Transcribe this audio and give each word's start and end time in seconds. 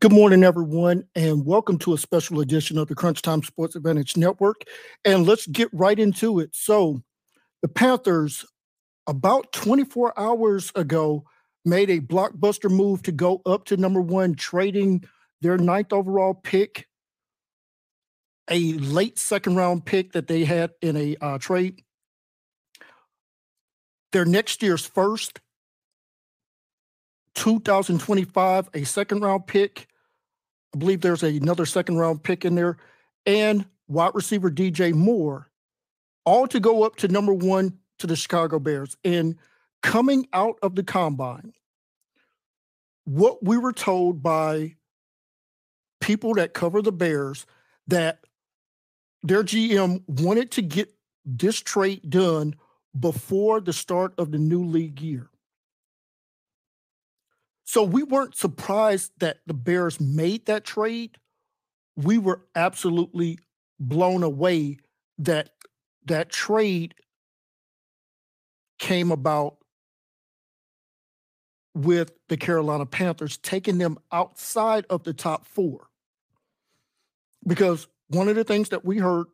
Good 0.00 0.12
morning, 0.12 0.44
everyone, 0.44 1.08
and 1.16 1.44
welcome 1.44 1.76
to 1.78 1.92
a 1.92 1.98
special 1.98 2.38
edition 2.38 2.78
of 2.78 2.86
the 2.86 2.94
Crunch 2.94 3.20
Time 3.20 3.42
Sports 3.42 3.74
Advantage 3.74 4.16
Network. 4.16 4.62
And 5.04 5.26
let's 5.26 5.44
get 5.48 5.68
right 5.72 5.98
into 5.98 6.38
it. 6.38 6.50
So, 6.52 7.02
the 7.62 7.68
Panthers, 7.68 8.46
about 9.08 9.52
24 9.52 10.16
hours 10.16 10.70
ago, 10.76 11.24
made 11.64 11.90
a 11.90 11.98
blockbuster 11.98 12.70
move 12.70 13.02
to 13.02 13.10
go 13.10 13.42
up 13.44 13.64
to 13.64 13.76
number 13.76 14.00
one, 14.00 14.36
trading 14.36 15.02
their 15.40 15.58
ninth 15.58 15.92
overall 15.92 16.34
pick, 16.34 16.86
a 18.48 18.74
late 18.74 19.18
second 19.18 19.56
round 19.56 19.84
pick 19.84 20.12
that 20.12 20.28
they 20.28 20.44
had 20.44 20.70
in 20.80 20.96
a 20.96 21.16
uh, 21.20 21.38
trade, 21.38 21.82
their 24.12 24.24
next 24.24 24.62
year's 24.62 24.86
first 24.86 25.40
2025, 27.38 28.68
a 28.74 28.84
second 28.84 29.20
round 29.20 29.46
pick. 29.46 29.86
I 30.74 30.78
believe 30.78 31.00
there's 31.00 31.22
another 31.22 31.66
second 31.66 31.96
round 31.96 32.24
pick 32.24 32.44
in 32.44 32.56
there, 32.56 32.76
and 33.26 33.64
wide 33.86 34.10
receiver 34.14 34.50
DJ 34.50 34.92
Moore, 34.92 35.48
all 36.24 36.48
to 36.48 36.58
go 36.58 36.82
up 36.82 36.96
to 36.96 37.08
number 37.08 37.32
one 37.32 37.78
to 38.00 38.08
the 38.08 38.16
Chicago 38.16 38.58
Bears. 38.58 38.96
And 39.04 39.36
coming 39.84 40.26
out 40.32 40.58
of 40.62 40.74
the 40.74 40.82
combine, 40.82 41.52
what 43.04 43.42
we 43.42 43.56
were 43.56 43.72
told 43.72 44.20
by 44.20 44.74
people 46.00 46.34
that 46.34 46.54
cover 46.54 46.82
the 46.82 46.92
Bears 46.92 47.46
that 47.86 48.18
their 49.22 49.44
GM 49.44 50.02
wanted 50.08 50.50
to 50.52 50.62
get 50.62 50.92
this 51.24 51.60
trade 51.60 52.10
done 52.10 52.56
before 52.98 53.60
the 53.60 53.72
start 53.72 54.12
of 54.18 54.32
the 54.32 54.38
new 54.38 54.64
league 54.64 55.00
year. 55.00 55.30
So 57.68 57.82
we 57.82 58.02
weren't 58.02 58.34
surprised 58.34 59.12
that 59.18 59.40
the 59.46 59.52
Bears 59.52 60.00
made 60.00 60.46
that 60.46 60.64
trade. 60.64 61.18
We 61.96 62.16
were 62.16 62.40
absolutely 62.56 63.40
blown 63.78 64.22
away 64.22 64.78
that 65.18 65.50
that 66.06 66.30
trade 66.30 66.94
came 68.78 69.12
about 69.12 69.58
with 71.74 72.12
the 72.30 72.38
Carolina 72.38 72.86
Panthers 72.86 73.36
taking 73.36 73.76
them 73.76 73.98
outside 74.10 74.86
of 74.88 75.04
the 75.04 75.12
top 75.12 75.44
4. 75.44 75.90
Because 77.46 77.86
one 78.06 78.30
of 78.30 78.36
the 78.36 78.44
things 78.44 78.70
that 78.70 78.86
we 78.86 78.96
heard 78.96 79.26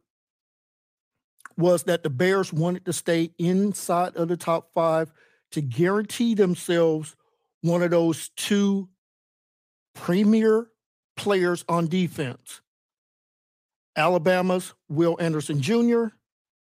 was 1.57 1.85
that 1.85 2.03
the 2.03 2.11
Bears 2.11 2.53
wanted 2.53 2.85
to 2.87 2.93
stay 2.93 3.31
inside 3.39 4.17
of 4.17 4.27
the 4.27 4.37
top 4.37 4.73
5 4.75 5.13
to 5.53 5.63
guarantee 5.63 6.35
themselves 6.35 7.15
one 7.65 7.83
of 7.83 7.91
those 7.91 8.29
two 8.37 8.87
premier 9.95 10.69
players 11.17 11.65
on 11.67 11.89
defense 11.89 12.61
Alabama's 13.97 14.75
Will 14.91 15.17
Anderson 15.19 15.63
Jr., 15.63 16.09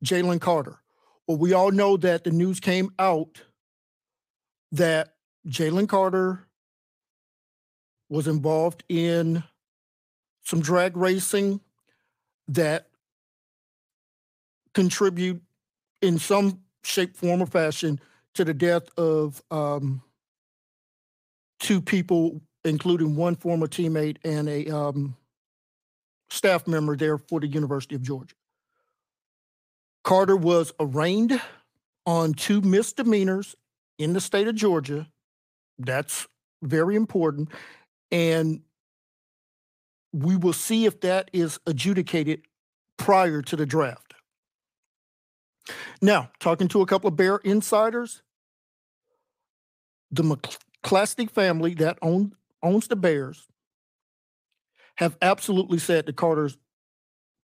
Jalen 0.05 0.43
Carter. 0.43 0.79
Well, 1.27 1.39
we 1.39 1.55
all 1.55 1.71
know 1.71 1.97
that 1.97 2.25
the 2.25 2.31
news 2.31 2.61
came 2.61 2.93
out 2.99 3.41
that 4.73 5.15
Jalen 5.49 5.89
Carter 5.89 6.47
was 8.11 8.29
involved 8.29 8.85
in 8.89 9.43
some 10.43 10.61
drag 10.61 10.99
racing 10.99 11.61
that 12.49 12.89
contribute 14.75 15.41
in 16.03 16.19
some 16.19 16.61
shape, 16.83 17.17
form, 17.17 17.41
or 17.41 17.47
fashion 17.47 18.01
to 18.35 18.45
the 18.45 18.55
death 18.55 18.89
of 18.99 19.41
um, 19.51 20.03
two 21.61 21.81
people, 21.81 22.41
including 22.65 23.15
one 23.15 23.37
former 23.37 23.69
teammate 23.69 24.17
and 24.25 24.49
a 24.49 24.67
um, 24.69 25.17
staff 26.31 26.67
member 26.67 26.97
there 26.97 27.19
for 27.19 27.39
the 27.39 27.47
University 27.47 27.95
of 27.95 28.03
Georgia. 28.03 28.35
Carter 30.03 30.37
was 30.37 30.73
arraigned 30.81 31.41
on 32.07 32.33
two 32.33 32.61
misdemeanors 32.63 33.55
in 33.99 34.15
the 34.15 34.21
state 34.21 34.49
of 34.49 34.55
Georgia. 34.55 35.07
That's 35.79 36.27
very 36.63 36.97
important. 36.97 37.51
And 38.11 38.63
we 40.13 40.37
will 40.37 40.53
see 40.53 40.87
if 40.87 41.01
that 41.01 41.31
is 41.33 41.61
adjudicated 41.67 42.43
prior 42.97 43.43
to 43.43 43.57
the 43.57 43.67
draft. 43.67 44.15
Now, 46.03 46.31
talking 46.41 46.69
to 46.69 46.81
a 46.81 46.87
couple 46.87 47.09
of 47.09 47.17
Bear 47.17 47.37
insiders, 47.37 48.23
the 50.11 50.25
Klasnick 50.83 51.31
family 51.31 51.75
that 51.75 51.99
own, 52.03 52.33
owns 52.63 52.89
the 52.89 52.97
Bears 52.97 53.47
have 54.97 55.17
absolutely 55.23 55.79
said 55.79 56.07
the 56.07 56.13
Carters 56.13 56.57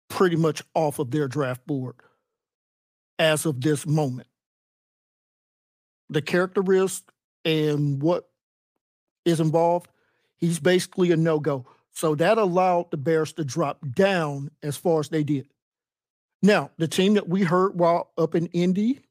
pretty 0.09 0.35
much 0.35 0.61
off 0.75 0.99
of 0.99 1.11
their 1.11 1.27
draft 1.27 1.65
board 1.65 1.95
as 3.17 3.45
of 3.45 3.61
this 3.61 3.85
moment. 3.87 4.27
The 6.09 6.21
character 6.21 6.61
risk 6.61 7.11
and 7.45 8.01
what 8.01 8.29
is 9.25 9.39
involved, 9.39 9.89
he's 10.37 10.59
basically 10.59 11.11
a 11.11 11.17
no 11.17 11.39
go. 11.39 11.65
So 11.93 12.15
that 12.15 12.37
allowed 12.37 12.91
the 12.91 12.97
Bears 12.97 13.33
to 13.33 13.45
drop 13.45 13.79
down 13.95 14.51
as 14.61 14.77
far 14.77 14.99
as 14.99 15.09
they 15.09 15.23
did. 15.23 15.47
Now, 16.41 16.71
the 16.77 16.87
team 16.87 17.13
that 17.13 17.29
we 17.29 17.43
heard 17.43 17.79
while 17.79 18.11
up 18.17 18.33
in 18.33 18.47
Indy 18.47 19.01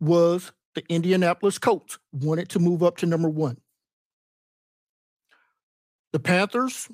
was 0.00 0.52
the 0.74 0.84
Indianapolis 0.88 1.58
Colts 1.58 1.98
wanted 2.12 2.48
to 2.50 2.58
move 2.58 2.82
up 2.82 2.98
to 2.98 3.06
number 3.06 3.28
one. 3.28 3.58
The 6.12 6.20
Panthers 6.20 6.88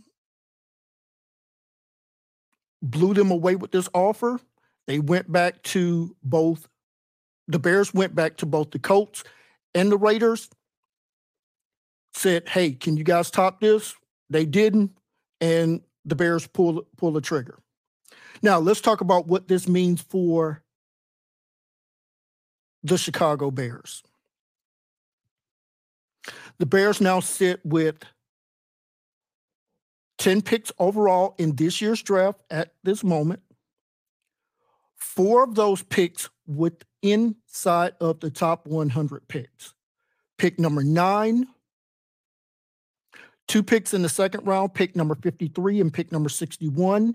blew 2.83 3.15
them 3.15 3.31
away 3.31 3.57
with 3.57 3.71
this 3.71 3.89
offer. 3.95 4.41
They 4.87 4.99
went 4.99 5.31
back 5.31 5.62
to 5.65 6.15
both, 6.23 6.69
the 7.49 7.59
Bears 7.59 7.95
went 7.95 8.15
back 8.15 8.37
to 8.39 8.47
both 8.47 8.71
the 8.71 8.79
Colts 8.79 9.25
and 9.75 9.91
the 9.91 9.99
Raiders, 9.99 10.51
said, 12.15 12.49
hey, 12.49 12.73
can 12.73 12.97
you 12.97 13.05
guys 13.05 13.31
top 13.31 13.61
this? 13.61 13.95
They 14.31 14.45
didn't, 14.47 14.91
and 15.41 15.81
the 16.05 16.15
Bears 16.15 16.47
pull, 16.47 16.87
pull 16.97 17.12
the 17.12 17.21
trigger. 17.21 17.59
Now, 18.43 18.59
let's 18.59 18.81
talk 18.81 19.01
about 19.01 19.27
what 19.27 19.49
this 19.49 19.69
means 19.69 20.03
for 20.03 20.63
the 22.84 22.99
Chicago 22.99 23.50
Bears. 23.50 24.03
The 26.59 26.67
Bears 26.67 27.00
now 27.00 27.21
sit 27.21 27.61
with 27.65 27.97
10 30.19 30.43
picks 30.43 30.71
overall 30.78 31.34
in 31.39 31.56
this 31.56 31.81
year's 31.81 32.03
draft 32.03 32.41
at 32.50 32.75
this 32.84 33.03
moment. 33.03 33.41
Four 34.97 35.44
of 35.44 35.55
those 35.55 35.83
picks 35.83 36.28
with 36.47 36.84
inside 37.03 37.94
of 38.00 38.21
the 38.21 38.31
top 38.31 38.67
100 38.67 39.28
picks. 39.28 39.75
Pick 40.39 40.59
number 40.59 40.83
nine, 40.83 41.47
two 43.49 43.62
picks 43.62 43.94
in 43.94 44.03
the 44.03 44.09
second 44.09 44.47
round, 44.47 44.75
pick 44.75 44.97
number 44.97 45.15
53 45.15 45.81
and 45.81 45.93
pick 45.93 46.12
number 46.12 46.28
61. 46.28 47.15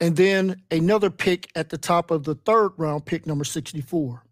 And 0.00 0.16
then 0.16 0.62
another 0.70 1.10
pick 1.10 1.50
at 1.54 1.70
the 1.70 1.78
top 1.78 2.10
of 2.10 2.24
the 2.24 2.34
third 2.34 2.72
round, 2.76 3.06
pick 3.06 3.26
number 3.26 3.44
64. 3.44 4.24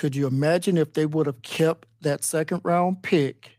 Could 0.00 0.16
you 0.16 0.26
imagine 0.26 0.78
if 0.78 0.94
they 0.94 1.04
would 1.04 1.26
have 1.26 1.42
kept 1.42 1.86
that 2.00 2.24
second 2.24 2.62
round 2.64 3.02
pick 3.02 3.58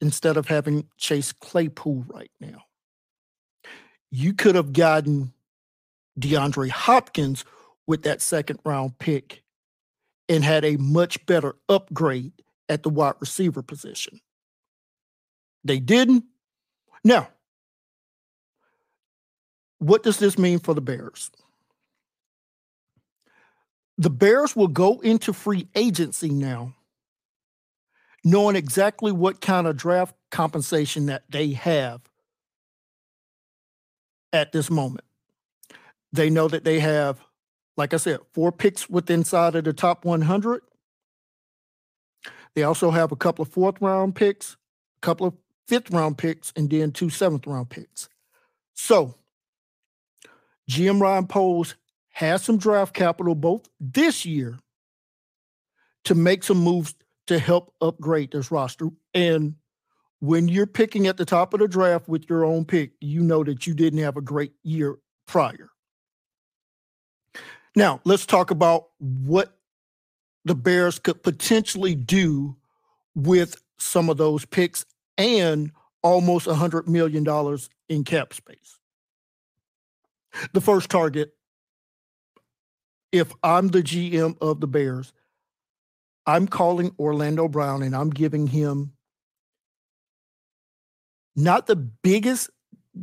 instead 0.00 0.36
of 0.36 0.46
having 0.46 0.86
Chase 0.98 1.32
Claypool 1.32 2.04
right 2.06 2.30
now? 2.38 2.58
You 4.08 4.34
could 4.34 4.54
have 4.54 4.72
gotten 4.72 5.32
DeAndre 6.16 6.70
Hopkins 6.70 7.44
with 7.88 8.04
that 8.04 8.22
second 8.22 8.60
round 8.64 9.00
pick 9.00 9.42
and 10.28 10.44
had 10.44 10.64
a 10.64 10.76
much 10.76 11.26
better 11.26 11.56
upgrade 11.68 12.34
at 12.68 12.84
the 12.84 12.90
wide 12.90 13.14
receiver 13.18 13.62
position. 13.62 14.20
They 15.64 15.80
didn't. 15.80 16.22
Now, 17.02 17.26
what 19.80 20.04
does 20.04 20.20
this 20.20 20.38
mean 20.38 20.60
for 20.60 20.72
the 20.72 20.80
Bears? 20.80 21.32
The 23.98 24.10
Bears 24.10 24.56
will 24.56 24.68
go 24.68 25.00
into 25.00 25.32
free 25.32 25.68
agency 25.74 26.30
now 26.30 26.74
knowing 28.24 28.56
exactly 28.56 29.12
what 29.12 29.40
kind 29.40 29.66
of 29.66 29.76
draft 29.76 30.14
compensation 30.30 31.06
that 31.06 31.24
they 31.28 31.50
have 31.50 32.00
at 34.32 34.52
this 34.52 34.70
moment. 34.70 35.04
They 36.12 36.30
know 36.30 36.48
that 36.48 36.64
they 36.64 36.80
have, 36.80 37.20
like 37.76 37.94
I 37.94 37.96
said, 37.96 38.20
four 38.32 38.52
picks 38.52 38.88
with 38.88 39.10
inside 39.10 39.54
of 39.54 39.64
the 39.64 39.72
top 39.72 40.04
100. 40.04 40.62
They 42.54 42.62
also 42.62 42.90
have 42.90 43.12
a 43.12 43.16
couple 43.16 43.42
of 43.42 43.48
fourth 43.48 43.80
round 43.80 44.14
picks, 44.14 44.56
a 44.98 45.00
couple 45.00 45.26
of 45.26 45.34
fifth 45.66 45.90
round 45.90 46.18
picks, 46.18 46.52
and 46.54 46.68
then 46.70 46.92
two 46.92 47.10
seventh 47.10 47.46
round 47.46 47.70
picks. 47.70 48.08
So, 48.74 49.14
GM 50.70 51.00
Ryan 51.00 51.26
Poles 51.26 51.76
has 52.12 52.42
some 52.42 52.58
draft 52.58 52.94
capital 52.94 53.34
both 53.34 53.68
this 53.80 54.24
year 54.24 54.58
to 56.04 56.14
make 56.14 56.42
some 56.44 56.58
moves 56.58 56.94
to 57.26 57.38
help 57.38 57.74
upgrade 57.80 58.32
this 58.32 58.50
roster. 58.50 58.88
And 59.14 59.54
when 60.20 60.48
you're 60.48 60.66
picking 60.66 61.06
at 61.06 61.16
the 61.16 61.24
top 61.24 61.54
of 61.54 61.60
the 61.60 61.68
draft 61.68 62.08
with 62.08 62.28
your 62.28 62.44
own 62.44 62.64
pick, 62.64 62.92
you 63.00 63.22
know 63.22 63.42
that 63.44 63.66
you 63.66 63.74
didn't 63.74 64.00
have 64.00 64.16
a 64.16 64.22
great 64.22 64.52
year 64.62 64.98
prior. 65.26 65.70
Now, 67.74 68.00
let's 68.04 68.26
talk 68.26 68.50
about 68.50 68.88
what 68.98 69.56
the 70.44 70.54
Bears 70.54 70.98
could 70.98 71.22
potentially 71.22 71.94
do 71.94 72.56
with 73.14 73.62
some 73.78 74.10
of 74.10 74.16
those 74.16 74.44
picks 74.44 74.84
and 75.16 75.72
almost 76.02 76.46
a 76.46 76.52
$100 76.52 76.86
million 76.86 77.26
in 77.88 78.04
cap 78.04 78.34
space. 78.34 78.78
The 80.52 80.60
first 80.60 80.90
target, 80.90 81.34
if 83.12 83.32
I'm 83.42 83.68
the 83.68 83.82
GM 83.82 84.36
of 84.40 84.60
the 84.60 84.66
Bears, 84.66 85.12
I'm 86.26 86.48
calling 86.48 86.94
Orlando 86.98 87.46
Brown 87.46 87.82
and 87.82 87.94
I'm 87.94 88.10
giving 88.10 88.46
him 88.46 88.92
not 91.36 91.66
the 91.66 91.76
biggest 91.76 92.50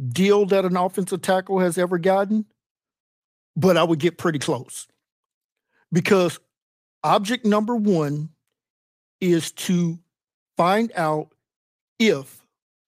deal 0.09 0.45
that 0.47 0.65
an 0.65 0.77
offensive 0.77 1.21
tackle 1.21 1.59
has 1.59 1.77
ever 1.77 1.97
gotten, 1.97 2.45
but 3.55 3.77
I 3.77 3.83
would 3.83 3.99
get 3.99 4.17
pretty 4.17 4.39
close. 4.39 4.87
Because 5.91 6.39
object 7.03 7.45
number 7.45 7.75
one 7.75 8.29
is 9.19 9.51
to 9.51 9.99
find 10.57 10.91
out 10.95 11.29
if 11.97 12.45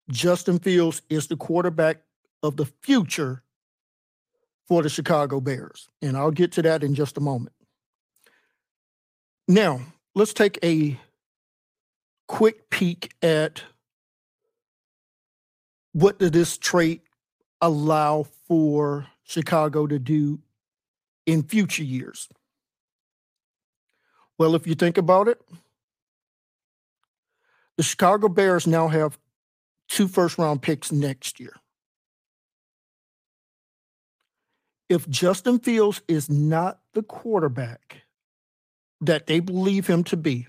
Justin 0.10 0.60
Fields 0.60 1.02
is 1.10 1.28
the 1.28 1.38
quarterback 1.38 2.02
of 2.44 2.58
the 2.58 2.66
future 2.66 3.44
for 4.72 4.82
the 4.82 4.88
Chicago 4.88 5.42
Bears. 5.42 5.90
And 6.02 6.16
I'll 6.16 6.32
get 6.32 6.54
to 6.54 6.62
that 6.62 6.82
in 6.82 6.96
just 6.96 7.18
a 7.18 7.20
moment. 7.20 7.54
Now, 9.46 9.82
let's 10.16 10.32
take 10.32 10.58
a 10.64 10.98
quick 12.30 12.70
peek 12.70 13.14
at 13.22 13.64
what 15.92 16.20
did 16.20 16.32
this 16.32 16.58
trade 16.58 17.02
allow 17.60 18.26
for 18.48 19.08
Chicago 19.24 19.88
to 19.88 20.00
do 20.00 20.40
in 21.26 21.44
future 21.44 21.84
years? 21.84 22.30
Well, 24.38 24.56
if 24.56 24.66
you 24.66 24.76
think 24.76 24.98
about 24.98 25.28
it, 25.28 25.42
the 27.76 27.84
Chicago 27.84 28.30
Bears 28.30 28.66
now 28.66 28.88
have 28.88 29.20
two 29.90 30.08
first 30.08 30.38
round 30.38 30.62
picks 30.62 30.94
next 30.94 31.42
year. 31.42 31.61
If 34.92 35.08
Justin 35.08 35.60
Fields 35.60 36.02
is 36.10 36.30
not 36.30 36.82
the 36.94 37.02
quarterback 37.02 38.02
that 39.00 39.26
they 39.26 39.40
believe 39.40 39.88
him 39.88 40.04
to 40.04 40.18
be, 40.18 40.48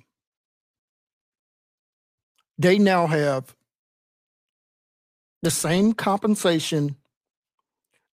they 2.59 2.77
now 2.81 3.06
have 3.06 3.55
the 5.43 5.50
same 5.53 5.93
compensation 5.93 6.97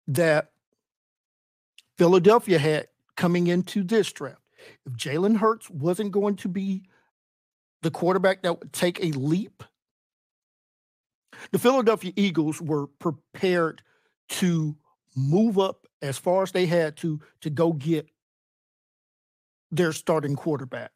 that 0.07 0.51
Philadelphia 1.97 2.59
had 2.59 2.89
coming 3.17 3.47
into 3.47 3.83
this 3.83 4.13
draft. 4.13 4.43
If 4.85 4.93
Jalen 4.93 5.39
Hurts 5.39 5.71
wasn't 5.71 6.13
going 6.13 6.37
to 6.37 6.49
be 6.49 6.83
the 7.81 7.91
quarterback 7.91 8.43
that 8.43 8.61
would 8.61 8.75
take 8.75 9.03
a 9.03 9.13
leap, 9.13 9.65
the 11.53 11.59
Philadelphia 11.59 12.13
Eagles 12.17 12.61
were 12.61 12.87
prepared 12.87 13.81
to 14.29 14.77
move 15.17 15.59
up 15.59 15.87
as 16.03 16.19
far 16.19 16.43
as 16.43 16.53
they 16.53 16.67
had 16.67 16.97
to 16.97 17.21
to 17.41 17.51
go 17.51 17.73
get 17.73 18.09
their 19.71 19.93
starting 19.93 20.37
quarterback. 20.37 20.93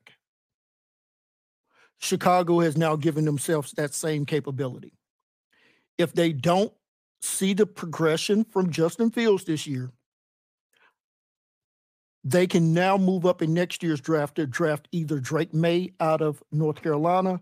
Chicago 1.99 2.61
has 2.61 2.77
now 2.77 2.97
given 2.97 3.25
themselves 3.25 3.73
that 3.73 3.95
same 3.95 4.27
capability. 4.27 4.93
If 5.99 6.13
they 6.13 6.33
don't 6.33 6.73
see 7.21 7.55
the 7.55 7.67
progression 7.67 8.45
from 8.45 8.71
Justin 8.71 9.11
Fields 9.11 9.45
this 9.45 9.67
year, 9.67 9.93
they 12.25 12.47
can 12.47 12.73
now 12.73 12.97
move 12.97 13.27
up 13.27 13.43
in 13.43 13.53
next 13.53 13.83
year's 13.83 14.01
draft 14.01 14.37
to 14.37 14.47
draft 14.47 14.89
either 14.93 15.19
Drake 15.19 15.53
Maye 15.55 15.93
out 16.01 16.23
of 16.23 16.43
North 16.53 16.83
Carolina 16.83 17.41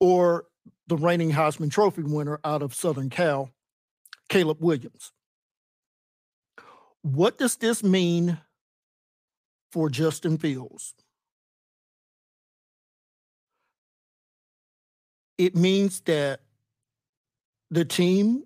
or 0.00 0.46
the 0.86 0.96
reigning 0.96 1.32
Heisman 1.32 1.70
Trophy 1.70 2.02
winner 2.02 2.40
out 2.44 2.62
of 2.62 2.74
Southern 2.74 3.10
Cal, 3.10 3.50
Caleb 4.28 4.58
Williams. 4.60 5.12
What 7.06 7.38
does 7.38 7.54
this 7.54 7.84
mean 7.84 8.36
for 9.70 9.88
Justin 9.88 10.38
Fields? 10.38 10.92
It 15.38 15.54
means 15.54 16.00
that 16.00 16.40
the 17.70 17.84
team 17.84 18.42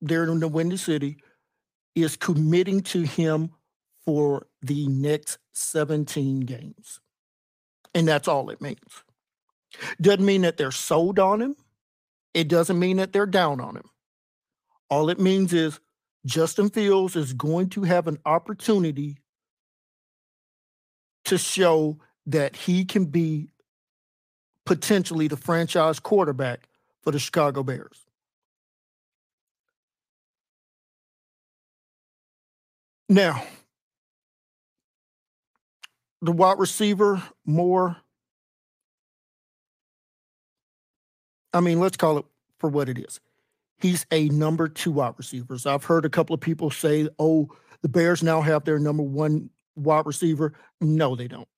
there 0.00 0.24
in 0.24 0.40
the 0.40 0.48
Windy 0.48 0.78
City 0.78 1.18
is 1.94 2.16
committing 2.16 2.80
to 2.80 3.02
him 3.02 3.50
for 4.04 4.48
the 4.62 4.88
next 4.88 5.38
17 5.52 6.40
games. 6.40 6.98
And 7.94 8.08
that's 8.08 8.26
all 8.26 8.50
it 8.50 8.60
means. 8.60 9.04
Doesn't 10.00 10.26
mean 10.26 10.42
that 10.42 10.56
they're 10.56 10.72
sold 10.72 11.20
on 11.20 11.40
him. 11.40 11.54
It 12.34 12.48
doesn't 12.48 12.80
mean 12.80 12.96
that 12.96 13.12
they're 13.12 13.26
down 13.26 13.60
on 13.60 13.76
him. 13.76 13.88
All 14.90 15.08
it 15.08 15.20
means 15.20 15.52
is 15.52 15.80
Justin 16.26 16.70
Fields 16.70 17.16
is 17.16 17.32
going 17.32 17.68
to 17.70 17.82
have 17.82 18.06
an 18.06 18.18
opportunity 18.24 19.18
to 21.26 21.38
show 21.38 21.98
that 22.26 22.56
he 22.56 22.84
can 22.84 23.06
be 23.06 23.48
potentially 24.64 25.28
the 25.28 25.36
franchise 25.36 26.00
quarterback 26.00 26.68
for 27.02 27.10
the 27.10 27.18
Chicago 27.18 27.62
Bears. 27.62 28.06
Now, 33.08 33.44
the 36.22 36.32
wide 36.32 36.58
receiver, 36.58 37.22
Moore, 37.44 37.98
I 41.52 41.60
mean, 41.60 41.80
let's 41.80 41.98
call 41.98 42.18
it 42.18 42.24
for 42.58 42.70
what 42.70 42.88
it 42.88 42.98
is. 42.98 43.20
He's 43.78 44.06
a 44.10 44.28
number 44.28 44.68
two 44.68 44.92
wide 44.92 45.14
receiver. 45.16 45.58
So 45.58 45.74
I've 45.74 45.84
heard 45.84 46.04
a 46.04 46.10
couple 46.10 46.34
of 46.34 46.40
people 46.40 46.70
say, 46.70 47.08
oh, 47.18 47.50
the 47.82 47.88
Bears 47.88 48.22
now 48.22 48.40
have 48.40 48.64
their 48.64 48.78
number 48.78 49.02
one 49.02 49.50
wide 49.76 50.06
receiver. 50.06 50.54
No, 50.80 51.16
they 51.16 51.28
don't. 51.28 51.48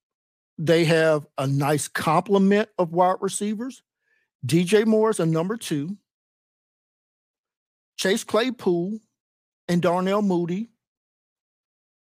They 0.59 0.85
have 0.85 1.27
a 1.37 1.47
nice 1.47 1.89
complement 1.89 2.69
of 2.79 2.93
wide 2.93 3.17
receivers. 3.21 3.83
DJ 4.45 4.87
Moore 4.87 5.11
is 5.11 5.21
a 5.21 5.27
number 5.27 5.57
two. 5.57 5.97
Chase 7.97 8.25
Claypool 8.25 8.99
and 9.69 9.83
Darnell 9.83 10.23
Mooney 10.23 10.69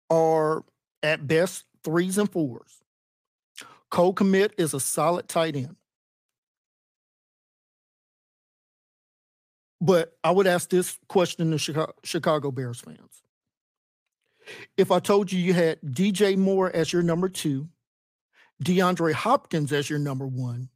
are 0.10 0.64
at 1.04 1.28
best 1.28 1.66
threes 1.84 2.18
and 2.18 2.32
fours. 2.32 2.82
Cole 3.90 4.14
Kmet 4.14 4.52
is 4.58 4.74
a 4.74 4.80
solid 4.80 5.28
tight 5.28 5.56
end. 5.56 5.76
But 9.80 10.18
I 10.24 10.32
would 10.32 10.48
ask 10.48 10.70
this 10.70 10.98
question 11.08 11.52
to 11.52 11.88
Chicago, 12.04 12.52
Bears 12.52 12.82
fans. 12.82 13.22
If 14.76 14.92
I 14.92 15.00
told 15.00 15.32
you 15.32 15.40
you 15.40 15.54
had 15.54 15.82
DJ 15.82 16.38
Moore 16.38 16.72
as 16.74 16.92
your 16.92 17.04
number 17.04 17.30
two, 17.30 17.68
DeAndre 18.64 19.14
Hopkins 19.14 19.72
as 19.72 19.90
your 19.90 20.00
number 20.00 20.26
one, 20.26 20.70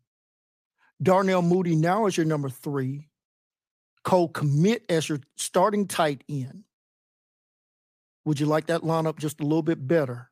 Darnell 1.02 1.42
Mooney 1.42 1.76
now 1.76 2.06
as 2.06 2.16
your 2.16 2.26
number 2.26 2.50
three, 2.50 3.08
Cole 4.04 4.30
Kmet 4.30 4.82
as 4.90 5.10
your 5.10 5.20
starting 5.36 5.88
tight 5.88 6.24
end. 6.30 6.64
Would 8.26 8.40
you 8.40 8.46
like 8.46 8.68
that 8.68 8.82
lineup 8.82 9.18
just 9.18 9.40
a 9.40 9.44
little 9.44 9.64
bit 9.64 9.88
better? 9.88 10.30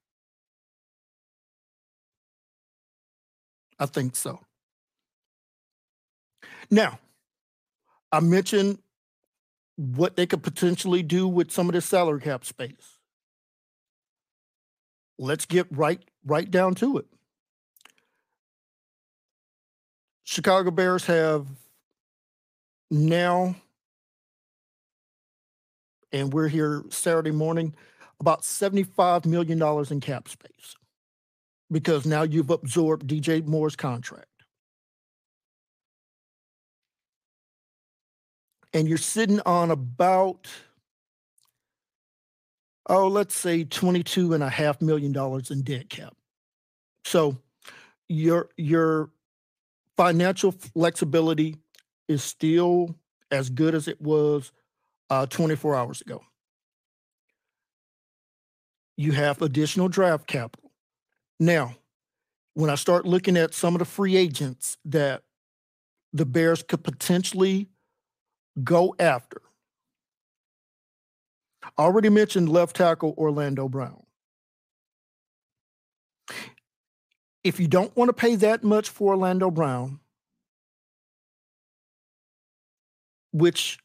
I 3.79 3.85
think 3.85 4.15
so. 4.15 4.39
Now, 6.69 6.99
I 8.11 8.19
mentioned 8.19 8.79
what 9.75 10.15
they 10.15 10.25
could 10.25 10.43
potentially 10.43 11.03
do 11.03 11.27
with 11.27 11.51
some 11.51 11.69
of 11.69 11.73
the 11.73 11.81
salary 11.81 12.21
cap 12.21 12.43
space. 12.43 12.97
Let's 15.17 15.45
get 15.45 15.67
right 15.71 16.03
right 16.25 16.49
down 16.49 16.75
to 16.75 16.97
it. 16.97 17.05
Chicago 20.23 20.69
Bears 20.69 21.05
have 21.07 21.47
now, 22.91 23.55
and 26.11 26.31
we're 26.31 26.47
here 26.47 26.83
Saturday 26.89 27.31
morning, 27.31 27.73
about 28.19 28.41
$75 28.41 29.25
million 29.25 29.61
in 29.91 29.99
cap 29.99 30.27
space 30.27 30.75
because 31.71 32.05
now 32.05 32.23
you've 32.23 32.49
absorbed 32.49 33.07
DJ 33.07 33.45
Moore's 33.45 33.75
contract. 33.75 34.27
And 38.73 38.87
you're 38.87 38.97
sitting 38.97 39.39
on 39.45 39.71
about, 39.71 40.47
oh, 42.87 43.07
let's 43.07 43.35
say 43.35 43.65
$22.5 43.65 44.81
million 44.81 45.41
in 45.49 45.61
debt 45.63 45.89
cap. 45.89 46.15
So 47.03 47.37
your 48.07 48.49
your 48.57 49.09
financial 49.97 50.51
flexibility 50.51 51.55
is 52.07 52.23
still 52.23 52.95
as 53.31 53.49
good 53.49 53.75
as 53.75 53.87
it 53.87 54.01
was 54.01 54.51
uh, 55.09 55.25
24 55.25 55.75
hours 55.75 56.01
ago. 56.01 56.21
You 58.97 59.13
have 59.13 59.41
additional 59.41 59.87
draft 59.87 60.27
capital. 60.27 60.71
Now, 61.39 61.75
when 62.53 62.69
I 62.69 62.75
start 62.75 63.05
looking 63.05 63.37
at 63.37 63.53
some 63.53 63.75
of 63.75 63.79
the 63.79 63.85
free 63.85 64.17
agents 64.17 64.77
that 64.85 65.23
the 66.11 66.25
Bears 66.25 66.63
could 66.63 66.83
potentially 66.83 67.69
go 68.63 68.95
after, 68.99 69.41
already 71.77 72.09
mentioned 72.09 72.49
left 72.49 72.75
tackle 72.75 73.13
Orlando 73.17 73.67
Brown. 73.67 74.03
If 77.43 77.59
you 77.59 77.67
don't 77.67 77.95
want 77.95 78.09
to 78.09 78.13
pay 78.13 78.35
that 78.35 78.63
much 78.63 78.89
for 78.89 79.13
Orlando 79.13 79.49
Brown, 79.49 79.99
which 83.31 83.79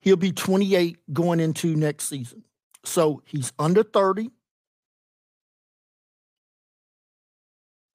he'll 0.00 0.16
be 0.16 0.32
28 0.32 0.98
going 1.12 1.40
into 1.40 1.74
next 1.76 2.08
season. 2.08 2.42
So 2.84 3.22
he's 3.24 3.52
under 3.58 3.82
30. 3.82 4.30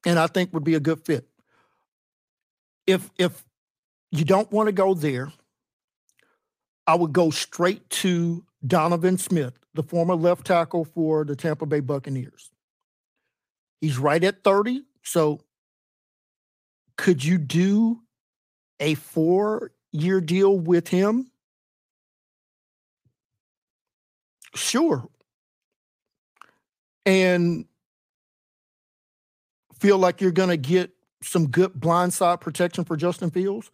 And 0.05 0.17
I 0.17 0.27
think 0.27 0.53
would 0.53 0.63
be 0.63 0.75
a 0.75 0.79
good 0.79 1.05
fit. 1.05 1.27
If 2.85 3.11
if 3.17 3.43
you 4.11 4.25
don't 4.25 4.51
want 4.51 4.67
to 4.67 4.73
go 4.73 4.93
there, 4.93 5.31
I 6.85 6.95
would 6.95 7.13
go 7.13 7.29
straight 7.29 7.89
to 7.89 8.43
Donovan 8.65 9.17
Smith, 9.17 9.59
the 9.73 9.83
former 9.83 10.15
left 10.15 10.47
tackle 10.47 10.85
for 10.85 11.25
the 11.25 11.35
Tampa 11.35 11.65
Bay 11.65 11.81
Buccaneers. 11.81 12.51
He's 13.81 13.97
right 13.97 14.23
at 14.23 14.43
30. 14.43 14.83
So 15.03 15.41
could 16.97 17.23
you 17.23 17.37
do 17.37 18.01
a 18.79 18.95
four 18.95 19.71
year 19.91 20.21
deal 20.21 20.57
with 20.57 20.87
him? 20.87 21.31
Sure. 24.55 25.07
And 27.05 27.65
feel 29.79 29.97
like 29.97 30.19
you're 30.19 30.31
going 30.31 30.49
to 30.49 30.57
get 30.57 30.91
some 31.21 31.47
good 31.47 31.73
blindside 31.73 32.41
protection 32.41 32.83
for 32.83 32.97
Justin 32.97 33.29
Fields? 33.29 33.71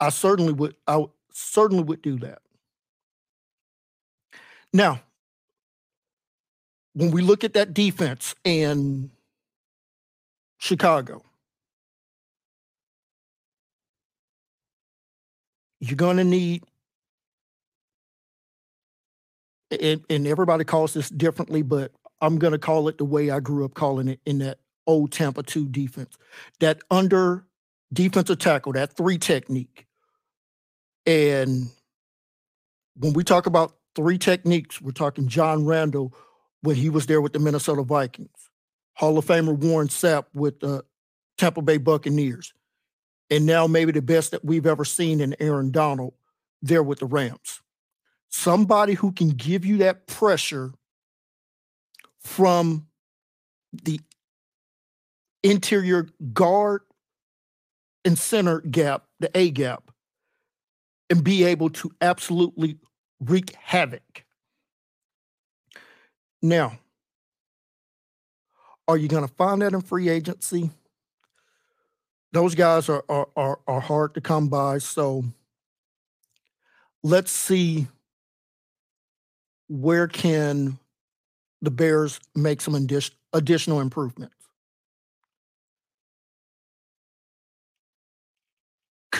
I 0.00 0.08
certainly 0.08 0.52
would. 0.52 0.74
I 0.86 1.04
certainly 1.32 1.84
would 1.84 2.02
do 2.02 2.18
that. 2.20 2.40
Now, 4.72 5.02
when 6.94 7.10
we 7.10 7.22
look 7.22 7.44
at 7.44 7.54
that 7.54 7.74
defense 7.74 8.34
and 8.44 9.10
Chicago, 10.58 11.22
you're 15.80 15.96
going 15.96 16.16
to 16.18 16.24
need 16.24 16.62
and, 19.70 20.02
and 20.10 20.26
everybody 20.26 20.64
calls 20.64 20.94
this 20.94 21.08
differently, 21.08 21.62
but 21.62 21.92
I'm 22.20 22.38
going 22.38 22.52
to 22.52 22.58
call 22.58 22.88
it 22.88 22.98
the 22.98 23.04
way 23.04 23.30
I 23.30 23.40
grew 23.40 23.64
up 23.64 23.74
calling 23.74 24.08
it 24.08 24.20
in 24.26 24.38
that 24.38 24.58
old 24.86 25.12
Tampa 25.12 25.42
2 25.42 25.68
defense. 25.68 26.16
That 26.58 26.80
under 26.90 27.44
defensive 27.92 28.38
tackle, 28.38 28.72
that 28.72 28.92
three 28.92 29.18
technique. 29.18 29.86
And 31.06 31.70
when 32.96 33.12
we 33.12 33.24
talk 33.24 33.46
about 33.46 33.74
three 33.94 34.18
techniques, 34.18 34.80
we're 34.80 34.92
talking 34.92 35.28
John 35.28 35.64
Randle 35.64 36.14
when 36.62 36.76
he 36.76 36.90
was 36.90 37.06
there 37.06 37.20
with 37.20 37.32
the 37.32 37.38
Minnesota 37.38 37.82
Vikings, 37.82 38.50
Hall 38.94 39.16
of 39.18 39.24
Famer 39.24 39.56
Warren 39.56 39.88
Sapp 39.88 40.26
with 40.34 40.60
the 40.60 40.84
Tampa 41.38 41.62
Bay 41.62 41.78
Buccaneers, 41.78 42.52
and 43.30 43.46
now 43.46 43.66
maybe 43.66 43.92
the 43.92 44.02
best 44.02 44.30
that 44.32 44.44
we've 44.44 44.66
ever 44.66 44.84
seen 44.84 45.20
in 45.20 45.34
Aaron 45.40 45.70
Donald 45.70 46.12
there 46.60 46.82
with 46.82 46.98
the 46.98 47.06
Rams. 47.06 47.62
Somebody 48.28 48.94
who 48.94 49.12
can 49.12 49.30
give 49.30 49.64
you 49.64 49.78
that 49.78 50.06
pressure 50.06 50.72
from 52.20 52.86
the 53.72 54.00
interior 55.42 56.08
guard 56.32 56.82
and 58.04 58.18
center 58.18 58.60
gap, 58.60 59.04
the 59.18 59.30
A 59.34 59.50
gap, 59.50 59.90
and 61.10 61.24
be 61.24 61.44
able 61.44 61.68
to 61.68 61.90
absolutely 62.00 62.78
wreak 63.20 63.54
havoc. 63.56 64.24
Now, 66.40 66.78
are 68.88 68.96
you 68.96 69.08
going 69.08 69.26
to 69.26 69.34
find 69.34 69.60
that 69.60 69.74
in 69.74 69.82
free 69.82 70.08
agency? 70.08 70.70
Those 72.32 72.54
guys 72.54 72.88
are, 72.88 73.04
are, 73.08 73.28
are, 73.36 73.58
are 73.66 73.80
hard 73.80 74.14
to 74.14 74.20
come 74.20 74.48
by. 74.48 74.78
So 74.78 75.24
let's 77.02 77.32
see 77.32 77.88
where 79.68 80.08
can 80.08 80.78
the 81.60 81.70
Bears 81.70 82.20
make 82.34 82.60
some 82.60 82.88
additional 83.32 83.80
improvements. 83.80 84.34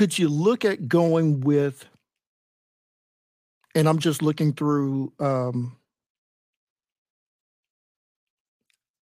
Could 0.01 0.19
you 0.19 0.31
look 0.31 0.65
at 0.65 0.89
going 0.89 1.43
with, 1.43 1.85
and 3.75 3.87
I'm 3.87 3.99
just 3.99 4.23
looking 4.23 4.55
through 4.55 5.13
um, 5.21 5.77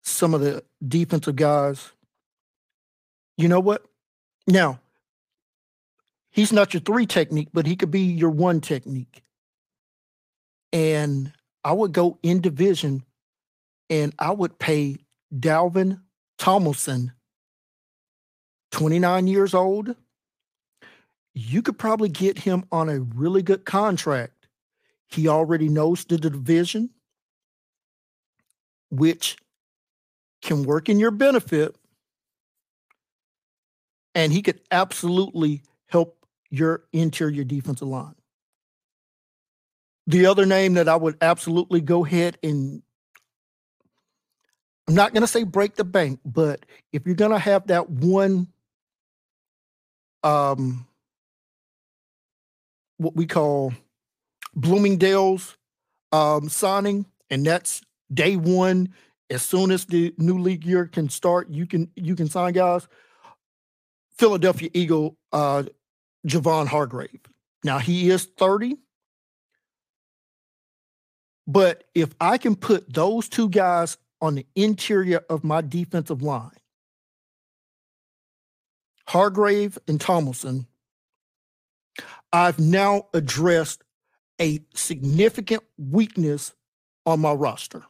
some 0.02 0.34
of 0.34 0.40
the 0.40 0.64
defensive 0.84 1.36
guys. 1.36 1.92
You 3.36 3.46
know 3.46 3.60
what? 3.60 3.84
Now, 4.48 4.80
he's 6.32 6.52
not 6.52 6.74
your 6.74 6.80
three 6.80 7.06
technique, 7.06 7.50
but 7.52 7.64
he 7.64 7.76
could 7.76 7.92
be 7.92 8.00
your 8.00 8.30
one 8.30 8.60
technique. 8.60 9.22
And 10.72 11.32
I 11.62 11.74
would 11.74 11.92
go 11.92 12.18
in 12.24 12.40
division 12.40 13.04
and 13.88 14.12
I 14.18 14.32
would 14.32 14.58
pay 14.58 14.96
Dalvin 15.32 16.00
Tomlinson, 16.38 17.12
29 18.72 19.28
years 19.28 19.54
old. 19.54 19.94
You 21.34 21.62
could 21.62 21.78
probably 21.78 22.08
get 22.08 22.38
him 22.38 22.64
on 22.70 22.88
a 22.88 23.00
really 23.00 23.42
good 23.42 23.64
contract. 23.64 24.48
He 25.08 25.28
already 25.28 25.68
knows 25.68 26.04
the 26.04 26.18
division, 26.18 26.90
which 28.90 29.36
can 30.42 30.64
work 30.64 30.88
in 30.88 30.98
your 30.98 31.10
benefit 31.10 31.76
and 34.14 34.32
he 34.32 34.42
could 34.42 34.60
absolutely 34.70 35.62
help 35.86 36.26
your 36.50 36.84
interior 36.92 37.44
defensive 37.44 37.88
line. 37.88 38.14
The 40.06 40.26
other 40.26 40.44
name 40.44 40.74
that 40.74 40.88
I 40.88 40.96
would 40.96 41.16
absolutely 41.22 41.80
go 41.80 42.04
ahead 42.04 42.36
and 42.42 42.82
I'm 44.88 44.94
not 44.94 45.14
going 45.14 45.22
to 45.22 45.28
say 45.28 45.44
break 45.44 45.76
the 45.76 45.84
bank, 45.84 46.20
but 46.24 46.66
if 46.92 47.06
you're 47.06 47.14
going 47.14 47.30
to 47.30 47.38
have 47.38 47.68
that 47.68 47.88
one 47.88 48.48
um 50.24 50.86
what 53.02 53.16
we 53.16 53.26
call 53.26 53.72
Bloomingdale's 54.54 55.56
um 56.12 56.48
signing 56.48 57.06
and 57.30 57.44
that's 57.46 57.82
day 58.12 58.36
1 58.36 58.92
as 59.32 59.42
soon 59.42 59.70
as 59.70 59.86
the 59.86 60.14
new 60.18 60.38
league 60.38 60.64
year 60.64 60.86
can 60.86 61.08
start, 61.08 61.48
you 61.48 61.66
can 61.66 61.90
you 61.96 62.14
can 62.14 62.28
sign 62.28 62.52
guys. 62.52 62.86
Philadelphia 64.18 64.68
Eagle, 64.74 65.16
uh, 65.32 65.64
Javon 66.26 66.66
Hargrave. 66.66 67.20
Now 67.64 67.78
he 67.78 68.10
is 68.10 68.26
30. 68.36 68.76
But 71.46 71.84
if 71.94 72.14
I 72.20 72.38
can 72.38 72.54
put 72.54 72.92
those 72.92 73.28
two 73.28 73.48
guys 73.48 73.96
on 74.20 74.34
the 74.34 74.46
interior 74.54 75.22
of 75.30 75.44
my 75.44 75.62
defensive 75.62 76.22
line, 76.22 76.50
Hargrave 79.08 79.78
and 79.88 80.00
Tomlinson, 80.00 80.66
I've 82.32 82.58
now 82.58 83.06
addressed 83.12 83.84
a 84.40 84.60
significant 84.74 85.62
weakness 85.78 86.52
on 87.06 87.20
my 87.20 87.32
roster. 87.32 87.82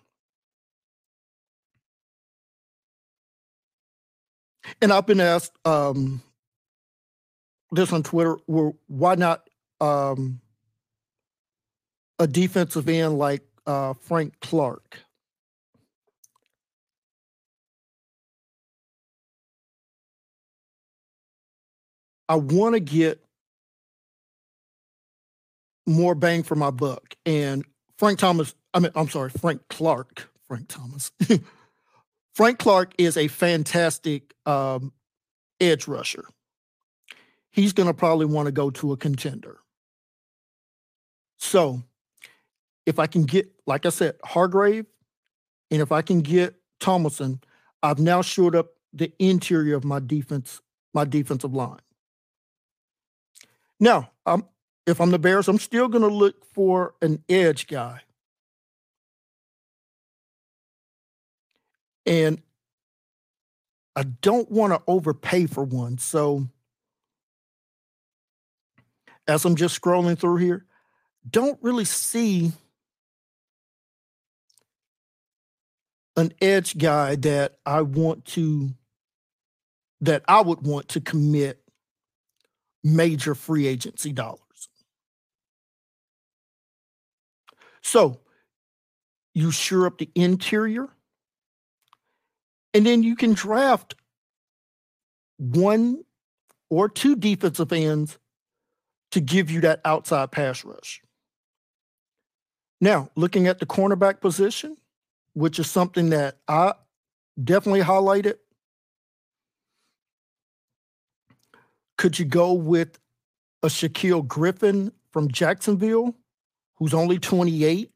And 4.80 4.92
I've 4.92 5.06
been 5.06 5.21
asked 5.21 5.52
um, 5.64 6.23
this 7.71 7.92
on 7.92 8.02
Twitter: 8.02 8.37
well, 8.47 8.75
why 8.87 9.14
not 9.14 9.49
um, 9.80 10.40
a 12.18 12.26
defensive 12.26 12.88
end 12.88 13.18
like 13.18 13.42
uh, 13.66 13.94
Frank 13.94 14.38
Clark? 14.40 14.99
I 22.28 22.37
want 22.37 22.75
to 22.75 22.80
get 22.80 23.21
more 25.87 26.15
bang 26.15 26.43
for 26.43 26.55
my 26.55 26.71
buck. 26.71 27.15
And 27.27 27.65
Frank 27.99 28.19
Thomas, 28.19 28.55
I 28.75 28.81
mean, 28.81 28.93
I'm 28.95 29.09
sorry, 29.09 29.31
Frank 29.31 29.62
Clark, 29.69 30.31
Frank 30.49 30.69
Thomas 30.69 31.12
Frank 32.35 32.59
Clark 32.59 32.95
is 32.99 33.17
a 33.17 33.29
fantastic 33.29 34.35
um, 34.47 34.93
edge 35.61 35.87
rusher. 35.87 36.25
He's 37.51 37.73
going 37.73 37.89
to 37.89 37.95
probably 37.95 38.27
want 38.27 38.47
to 38.47 38.53
go 38.53 38.71
to 38.71 38.93
a 38.93 38.97
contender. 38.97 39.59
So 41.39 41.83
if 42.87 42.99
I 42.99 43.07
can 43.07 43.25
get, 43.25 43.53
like 43.67 43.85
I 43.85 43.91
said, 43.91 44.17
Hargrave, 44.25 44.87
and 45.71 45.83
if 45.83 45.93
I 45.93 46.01
can 46.01 46.21
get 46.21 46.55
Thomason, 46.81 47.41
I've 47.83 47.99
now 47.99 48.23
shored 48.23 48.57
up 48.57 48.71
the 48.93 49.12
interior 49.19 49.77
of 49.77 49.85
my 49.85 50.01
defense, 50.01 50.61
my 50.95 51.05
defensive 51.05 51.53
line. 51.53 51.81
Now, 53.79 54.11
I'm, 54.25 54.45
if 54.87 55.01
I'm 55.01 55.11
the 55.11 55.19
Bears, 55.19 55.49
I'm 55.49 55.59
still 55.59 55.89
going 55.89 56.03
to 56.03 56.15
look 56.15 56.45
for 56.45 56.95
an 57.01 57.23
edge 57.29 57.67
guy. 57.67 58.01
And 62.05 62.43
I 63.95 64.03
don't 64.03 64.51
want 64.51 64.73
to 64.73 64.83
overpay 64.87 65.47
for 65.47 65.62
one. 65.62 65.99
So 65.99 66.49
as 69.29 69.45
I'm 69.45 69.55
just 69.55 69.81
scrolling 69.81 70.19
through 70.19 70.37
here, 70.37 70.65
don't 71.31 71.59
really 71.62 71.85
see 71.85 72.53
an 76.17 76.33
edge 76.41 76.77
guy 76.77 77.15
that 77.17 77.59
I 77.65 77.83
want 77.83 78.25
to 78.27 78.71
that 80.01 80.25
I 80.27 80.41
would 80.41 80.67
want 80.67 80.89
to 80.89 81.01
commit 81.01 81.62
major 82.83 83.37
free 83.37 83.69
agency 83.69 84.11
dollars. 84.11 84.41
So 87.83 88.21
you 89.35 89.51
sure 89.51 89.87
up 89.87 89.99
the 89.99 90.11
interior, 90.15 90.89
and 92.75 92.87
then 92.87 93.03
you 93.03 93.17
can 93.17 93.35
draft 93.35 93.95
one 95.39 96.05
or 96.71 96.89
two 96.89 97.17
defensive 97.17 97.73
ends 97.73 98.19
to 99.11 99.21
give 99.21 99.51
you 99.51 99.61
that 99.61 99.81
outside 99.85 100.31
pass 100.33 100.65
rush. 100.65 101.03
Now, 102.81 103.11
looking 103.15 103.47
at 103.47 103.59
the 103.59 103.67
cornerback 103.67 104.21
position, 104.21 104.77
which 105.35 105.59
is 105.59 105.71
something 105.71 106.11
that 106.11 106.39
I 106.49 106.75
definitely 107.43 107.83
highlighted. 107.83 108.35
Could 111.97 112.19
you 112.19 112.25
go 112.25 112.53
with 112.53 112.99
a 113.62 113.69
Shaquill 113.69 114.27
Griffin 114.27 114.93
from 115.12 115.29
Jacksonville, 115.29 116.17
who's 116.83 116.95
only 116.95 117.17
28, 117.17 117.93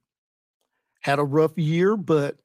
had 1.01 1.19
a 1.19 1.25
rough 1.25 1.59
year, 1.59 1.97
but 1.97 2.37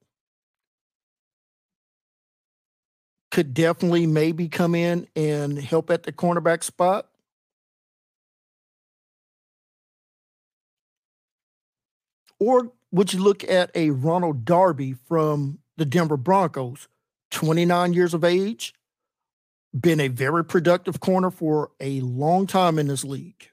could 3.30 3.54
definitely 3.54 4.08
maybe 4.08 4.50
come 4.50 4.74
in 4.74 5.08
and 5.16 5.60
help 5.60 5.92
at 5.92 6.02
the 6.02 6.12
cornerback 6.12 6.64
spot? 6.64 7.08
Or 12.40 12.72
would 12.92 13.14
you 13.14 13.22
look 13.22 13.44
at 13.44 13.70
a 13.76 13.92
Ronald 13.92 14.44
Darby 14.44 14.94
from 14.94 15.60
the 15.78 15.86
Denver 15.86 16.18
Broncos, 16.18 16.88
29 17.30 17.94
years 17.94 18.16
of 18.16 18.24
age, 18.24 18.74
been 19.80 20.00
a 20.00 20.08
very 20.08 20.44
productive 20.44 21.00
corner 21.00 21.30
for 21.30 21.70
a 21.80 22.02
long 22.02 22.48
time 22.48 22.80
in 22.80 22.88
this 22.88 23.04
league. 23.04 23.51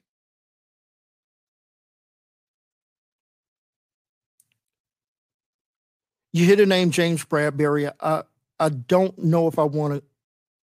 You 6.33 6.45
hit 6.45 6.61
a 6.61 6.67
name, 6.67 6.91
James 6.91 7.25
Bradberry. 7.25 7.91
I 8.01 8.23
I 8.61 8.69
don't 8.69 9.17
know 9.19 9.49
if 9.49 9.59
I 9.59 9.65
want 9.65 9.95
to 9.95 10.03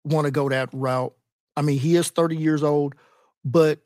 want 0.05 0.27
to 0.27 0.31
go 0.31 0.49
that 0.49 0.69
route. 0.73 1.15
I 1.57 1.63
mean, 1.63 1.79
he 1.79 1.97
is 1.97 2.09
30 2.09 2.37
years 2.37 2.63
old, 2.63 2.95
but 3.45 3.81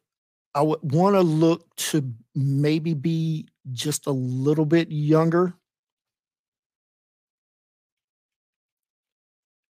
I 0.54 0.62
would 0.62 0.92
want 0.92 1.16
to 1.16 1.22
look 1.22 1.74
to 1.76 2.14
maybe 2.34 2.94
be 2.94 3.48
just 3.72 4.06
a 4.06 4.12
little 4.12 4.66
bit 4.66 4.90
younger. 4.90 5.54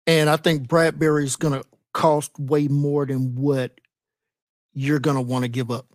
And 0.06 0.28
I 0.28 0.36
think 0.36 0.68
Bradberry 0.68 1.24
is 1.24 1.36
going 1.36 1.60
to 1.60 1.66
cost 1.92 2.38
way 2.38 2.68
more 2.68 3.06
than 3.06 3.34
what 3.34 3.80
you're 4.74 4.98
going 4.98 5.16
to 5.16 5.22
want 5.22 5.44
to 5.44 5.48
give 5.48 5.70
up. 5.70 5.86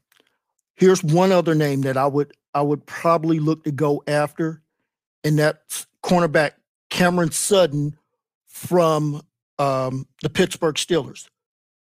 Here's 0.76 1.04
one 1.04 1.32
other 1.32 1.54
name 1.54 1.82
that 1.82 1.96
I 1.96 2.08
would 2.08 2.34
I 2.54 2.62
would 2.62 2.86
probably 2.86 3.40
look 3.40 3.64
to 3.64 3.72
go 3.72 4.04
after, 4.08 4.62
and 5.24 5.40
that's 5.40 5.88
cornerback 6.04 6.52
Cameron 6.90 7.32
Sutton 7.32 7.98
from 8.48 9.22
um, 9.60 10.08
the 10.22 10.30
Pittsburgh 10.30 10.76
Steelers. 10.76 11.28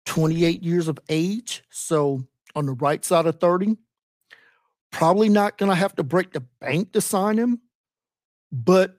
28 0.06 0.64
years 0.64 0.88
of 0.88 1.00
age, 1.10 1.64
so 1.70 2.26
on 2.56 2.66
the 2.66 2.74
right 2.74 3.06
side 3.06 3.26
of 3.28 3.40
30. 3.40 3.78
Probably 4.92 5.30
not 5.30 5.58
going 5.58 5.70
to 5.70 5.76
have 5.76 5.96
to 5.96 6.04
break 6.04 6.34
the 6.34 6.42
bank 6.60 6.92
to 6.94 7.02
sign 7.02 7.38
him, 7.38 7.62
but 8.52 8.98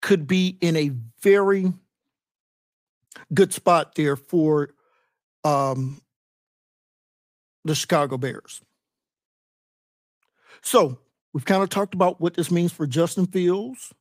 could 0.00 0.26
be 0.26 0.58
in 0.60 0.76
a 0.76 0.90
very 1.20 1.72
good 3.32 3.52
spot 3.52 3.94
there 3.94 4.16
for 4.16 4.70
um, 5.44 6.00
the 7.64 7.74
Chicago 7.74 8.16
Bears. 8.16 8.62
So 10.62 10.98
we've 11.32 11.44
kind 11.44 11.62
of 11.62 11.68
talked 11.68 11.94
about 11.94 12.20
what 12.20 12.34
this 12.34 12.50
means 12.50 12.72
for 12.72 12.86
Justin 12.86 13.26
Fields. 13.26 13.92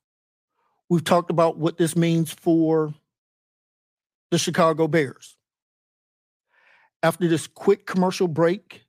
We've 0.89 1.03
talked 1.03 1.29
about 1.29 1.57
what 1.57 1.77
this 1.77 1.95
means 1.95 2.31
for 2.31 2.93
the 4.31 4.37
Chicago 4.37 4.87
Bears. 4.87 5.35
After 7.03 7.27
this 7.27 7.47
quick 7.47 7.85
commercial 7.85 8.27
break, 8.27 8.85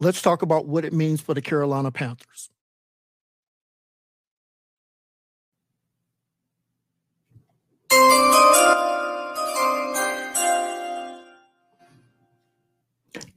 let's 0.00 0.22
talk 0.22 0.42
about 0.42 0.66
what 0.66 0.84
it 0.84 0.92
means 0.92 1.20
for 1.20 1.34
the 1.34 1.42
Carolina 1.42 1.90
Panthers. 1.90 2.50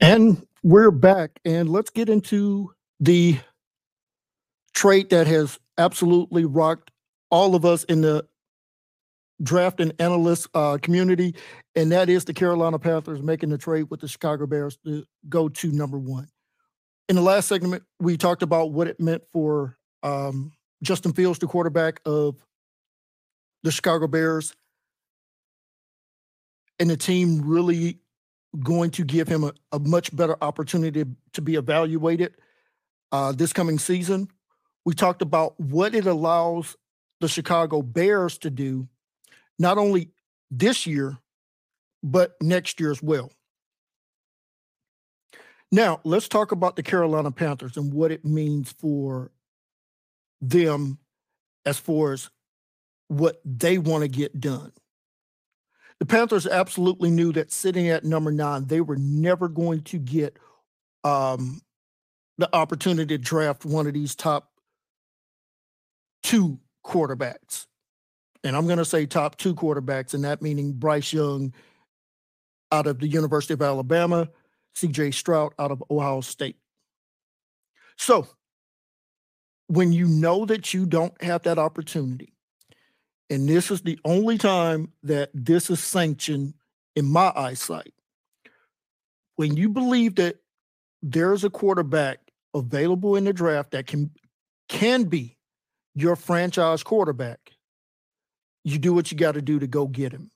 And 0.00 0.46
we're 0.62 0.90
back, 0.90 1.40
and 1.44 1.68
let's 1.68 1.90
get 1.90 2.08
into 2.08 2.72
the 3.00 3.38
trait 4.74 5.10
that 5.10 5.26
has 5.26 5.58
absolutely 5.76 6.44
rocked 6.44 6.90
all 7.30 7.54
of 7.54 7.64
us 7.64 7.84
in 7.84 8.00
the 8.00 8.26
draft 9.42 9.80
and 9.80 9.92
analyst 10.00 10.48
uh, 10.54 10.78
community, 10.80 11.34
and 11.76 11.92
that 11.92 12.08
is 12.08 12.24
the 12.24 12.34
Carolina 12.34 12.78
Panthers 12.78 13.22
making 13.22 13.50
the 13.50 13.58
trade 13.58 13.86
with 13.90 14.00
the 14.00 14.08
Chicago 14.08 14.46
Bears 14.46 14.76
to 14.84 15.04
go 15.28 15.48
to 15.48 15.70
number 15.70 15.98
one. 15.98 16.28
In 17.08 17.16
the 17.16 17.22
last 17.22 17.48
segment, 17.48 17.84
we 18.00 18.16
talked 18.16 18.42
about 18.42 18.72
what 18.72 18.88
it 18.88 19.00
meant 19.00 19.22
for 19.32 19.76
um, 20.02 20.52
Justin 20.82 21.12
Fields, 21.12 21.38
the 21.38 21.46
quarterback 21.46 22.00
of 22.04 22.36
the 23.62 23.70
Chicago 23.70 24.06
Bears, 24.06 24.54
and 26.78 26.90
the 26.90 26.96
team 26.96 27.42
really 27.44 27.98
going 28.60 28.90
to 28.90 29.04
give 29.04 29.28
him 29.28 29.44
a, 29.44 29.52
a 29.72 29.78
much 29.78 30.14
better 30.14 30.36
opportunity 30.42 31.04
to 31.32 31.42
be 31.42 31.54
evaluated 31.54 32.34
uh, 33.12 33.32
this 33.32 33.52
coming 33.52 33.78
season. 33.78 34.28
We 34.84 34.94
talked 34.94 35.22
about 35.22 35.58
what 35.60 35.94
it 35.94 36.06
allows 36.06 36.76
the 37.20 37.28
Chicago 37.28 37.82
Bears 37.82 38.38
to 38.38 38.50
do 38.50 38.88
not 39.58 39.78
only 39.78 40.10
this 40.50 40.86
year, 40.86 41.18
but 42.02 42.36
next 42.40 42.80
year 42.80 42.90
as 42.90 43.02
well. 43.02 43.30
Now, 45.70 46.00
let's 46.04 46.28
talk 46.28 46.52
about 46.52 46.76
the 46.76 46.82
Carolina 46.82 47.30
Panthers 47.30 47.76
and 47.76 47.92
what 47.92 48.10
it 48.10 48.24
means 48.24 48.72
for 48.72 49.30
them 50.40 50.98
as 51.66 51.78
far 51.78 52.12
as 52.12 52.30
what 53.08 53.40
they 53.44 53.76
want 53.78 54.02
to 54.02 54.08
get 54.08 54.40
done. 54.40 54.72
The 55.98 56.06
Panthers 56.06 56.46
absolutely 56.46 57.10
knew 57.10 57.32
that 57.32 57.52
sitting 57.52 57.88
at 57.88 58.04
number 58.04 58.30
nine, 58.30 58.66
they 58.66 58.80
were 58.80 58.96
never 58.96 59.48
going 59.48 59.82
to 59.82 59.98
get 59.98 60.38
um, 61.04 61.60
the 62.38 62.54
opportunity 62.54 63.18
to 63.18 63.22
draft 63.22 63.64
one 63.64 63.86
of 63.86 63.94
these 63.94 64.14
top 64.14 64.50
two 66.22 66.58
quarterbacks 66.84 67.66
and 68.44 68.56
I'm 68.56 68.66
going 68.66 68.78
to 68.78 68.84
say 68.84 69.06
top 69.06 69.36
two 69.36 69.54
quarterbacks, 69.54 70.14
and 70.14 70.24
that 70.24 70.42
meaning 70.42 70.72
Bryce 70.72 71.12
Young 71.12 71.52
out 72.70 72.86
of 72.86 72.98
the 72.98 73.08
University 73.08 73.54
of 73.54 73.62
Alabama, 73.62 74.28
CJ 74.76 75.14
Stroud 75.14 75.52
out 75.58 75.70
of 75.70 75.82
Ohio 75.90 76.20
State. 76.20 76.56
So 77.96 78.26
when 79.66 79.92
you 79.92 80.06
know 80.06 80.44
that 80.46 80.72
you 80.72 80.86
don't 80.86 81.20
have 81.22 81.42
that 81.42 81.58
opportunity, 81.58 82.32
and 83.30 83.48
this 83.48 83.70
is 83.70 83.82
the 83.82 83.98
only 84.04 84.38
time 84.38 84.92
that 85.02 85.30
this 85.34 85.68
is 85.68 85.82
sanctioned 85.82 86.54
in 86.94 87.06
my 87.06 87.32
eyesight, 87.34 87.92
when 89.36 89.56
you 89.56 89.68
believe 89.68 90.14
that 90.16 90.36
there's 91.02 91.44
a 91.44 91.50
quarterback 91.50 92.27
available 92.58 93.16
in 93.16 93.24
the 93.24 93.32
draft 93.32 93.72
that 93.72 93.86
can 93.86 94.10
can 94.68 95.04
be 95.04 95.36
your 95.94 96.14
franchise 96.16 96.82
quarterback, 96.82 97.52
you 98.64 98.78
do 98.78 98.92
what 98.92 99.10
you 99.10 99.16
got 99.16 99.32
to 99.32 99.42
do 99.42 99.58
to 99.58 99.66
go 99.66 99.86
get 99.86 100.12
him. 100.12 100.30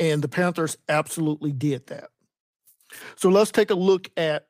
And 0.00 0.22
the 0.22 0.28
Panthers 0.28 0.76
absolutely 0.88 1.52
did 1.52 1.86
that. 1.88 2.10
So 3.16 3.28
let's 3.28 3.50
take 3.50 3.70
a 3.70 3.74
look 3.74 4.08
at 4.16 4.46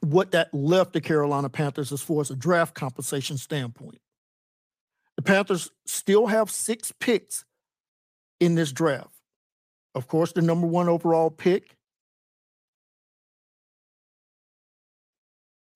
what 0.00 0.32
that 0.32 0.52
left 0.52 0.92
the 0.92 1.00
Carolina 1.00 1.48
Panthers 1.48 1.92
as 1.92 2.02
far 2.02 2.20
as 2.20 2.30
a 2.30 2.36
draft 2.36 2.74
compensation 2.74 3.38
standpoint. 3.38 4.00
The 5.16 5.22
Panthers 5.22 5.70
still 5.86 6.26
have 6.26 6.50
six 6.50 6.92
picks 7.00 7.44
in 8.40 8.54
this 8.54 8.72
draft. 8.72 9.14
Of 9.94 10.08
course, 10.08 10.32
the 10.32 10.42
number 10.42 10.66
one 10.66 10.88
overall 10.88 11.30
pick, 11.30 11.75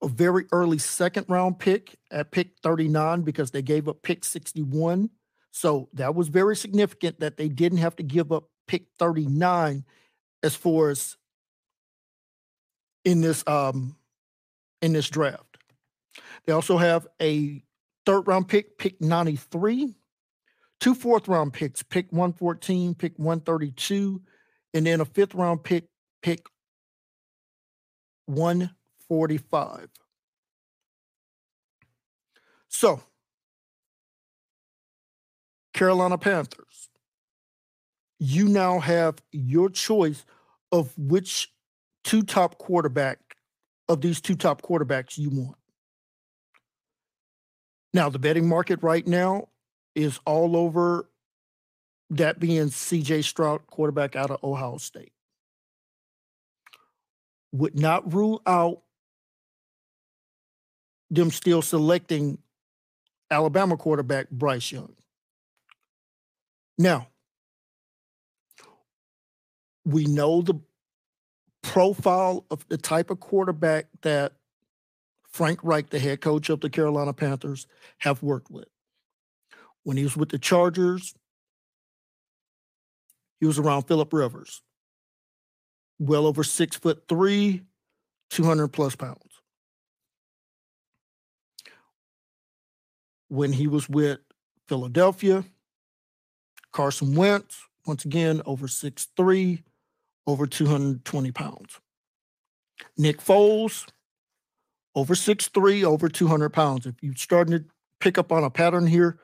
a 0.02 0.08
very 0.08 0.46
early 0.52 0.78
second 0.78 1.26
round 1.28 1.58
pick 1.58 1.96
at 2.10 2.30
pick 2.30 2.52
39 2.62 3.22
because 3.22 3.50
they 3.50 3.62
gave 3.62 3.88
up 3.88 4.02
pick 4.02 4.24
61. 4.24 5.10
So 5.52 5.88
that 5.94 6.14
was 6.14 6.28
very 6.28 6.56
significant 6.56 7.20
that 7.20 7.36
they 7.36 7.48
didn't 7.48 7.78
have 7.78 7.96
to 7.96 8.02
give 8.02 8.32
up 8.32 8.44
pick 8.66 8.84
39 8.98 9.84
as 10.42 10.54
far 10.54 10.90
as 10.90 11.16
in 13.04 13.20
this 13.20 13.46
um 13.46 13.96
in 14.82 14.92
this 14.92 15.08
draft. 15.10 15.58
They 16.46 16.52
also 16.52 16.78
have 16.78 17.06
a 17.20 17.62
third 18.06 18.26
round 18.26 18.48
pick, 18.48 18.78
pick 18.78 19.00
93, 19.00 19.94
two 20.80 20.94
fourth 20.94 21.28
round 21.28 21.52
picks, 21.52 21.82
pick 21.82 22.10
114, 22.10 22.94
pick 22.94 23.18
132, 23.18 24.22
and 24.74 24.86
then 24.86 25.00
a 25.00 25.04
fifth 25.04 25.34
round 25.34 25.62
pick, 25.62 25.84
pick 26.22 26.46
145. 29.10 29.88
So, 32.68 33.02
Carolina 35.74 36.18
Panthers, 36.18 36.88
you 38.18 38.48
now 38.48 38.78
have 38.78 39.16
your 39.32 39.68
choice 39.68 40.24
of 40.70 40.96
which 40.96 41.52
two 42.04 42.22
top 42.22 42.58
quarterback 42.58 43.18
of 43.88 44.00
these 44.00 44.20
two 44.20 44.36
top 44.36 44.62
quarterbacks 44.62 45.18
you 45.18 45.30
want. 45.30 45.56
Now, 47.92 48.08
the 48.08 48.20
betting 48.20 48.48
market 48.48 48.80
right 48.82 49.04
now 49.04 49.48
is 49.96 50.20
all 50.24 50.56
over 50.56 51.10
that 52.10 52.38
being 52.38 52.66
CJ 52.66 53.24
Stroud, 53.24 53.66
quarterback 53.66 54.14
out 54.14 54.30
of 54.30 54.42
Ohio 54.44 54.76
State. 54.76 55.12
Would 57.52 57.78
not 57.78 58.12
rule 58.12 58.42
out 58.46 58.82
them 61.10 61.30
still 61.30 61.62
selecting 61.62 62.38
Alabama 63.30 63.76
quarterback 63.76 64.30
Bryce 64.30 64.70
Young. 64.70 64.94
Now, 66.78 67.08
we 69.84 70.04
know 70.06 70.42
the 70.42 70.60
profile 71.62 72.44
of 72.50 72.66
the 72.68 72.78
type 72.78 73.10
of 73.10 73.20
quarterback 73.20 73.86
that 74.02 74.32
Frank 75.28 75.60
Reich, 75.62 75.90
the 75.90 75.98
head 75.98 76.20
coach 76.20 76.48
of 76.50 76.60
the 76.60 76.70
Carolina 76.70 77.12
Panthers, 77.12 77.66
have 77.98 78.22
worked 78.22 78.50
with. 78.50 78.68
When 79.82 79.96
he 79.96 80.02
was 80.02 80.16
with 80.16 80.30
the 80.30 80.38
Chargers, 80.38 81.14
he 83.38 83.46
was 83.46 83.58
around 83.58 83.82
Philip 83.82 84.12
Rivers, 84.12 84.62
well 85.98 86.26
over 86.26 86.44
six 86.44 86.76
foot 86.76 87.04
three, 87.08 87.62
200 88.30 88.68
plus 88.68 88.96
pounds. 88.96 89.29
When 93.30 93.52
he 93.54 93.66
was 93.66 93.88
with 93.88 94.18
Philadelphia, 94.68 95.44
Carson 96.72 97.14
Wentz, 97.14 97.62
once 97.86 98.04
again, 98.04 98.42
over 98.44 98.68
six 98.68 99.08
three, 99.16 99.62
over 100.26 100.46
220 100.46 101.32
pounds. 101.32 101.80
Nick 102.98 103.20
Foles, 103.22 103.86
over 104.94 105.14
six 105.14 105.48
three, 105.48 105.84
over 105.84 106.08
200 106.08 106.50
pounds. 106.50 106.86
If 106.86 106.96
you're 107.00 107.14
starting 107.14 107.58
to 107.58 107.64
pick 108.00 108.18
up 108.18 108.32
on 108.32 108.44
a 108.44 108.50
pattern 108.50 108.86
here, 108.86 109.18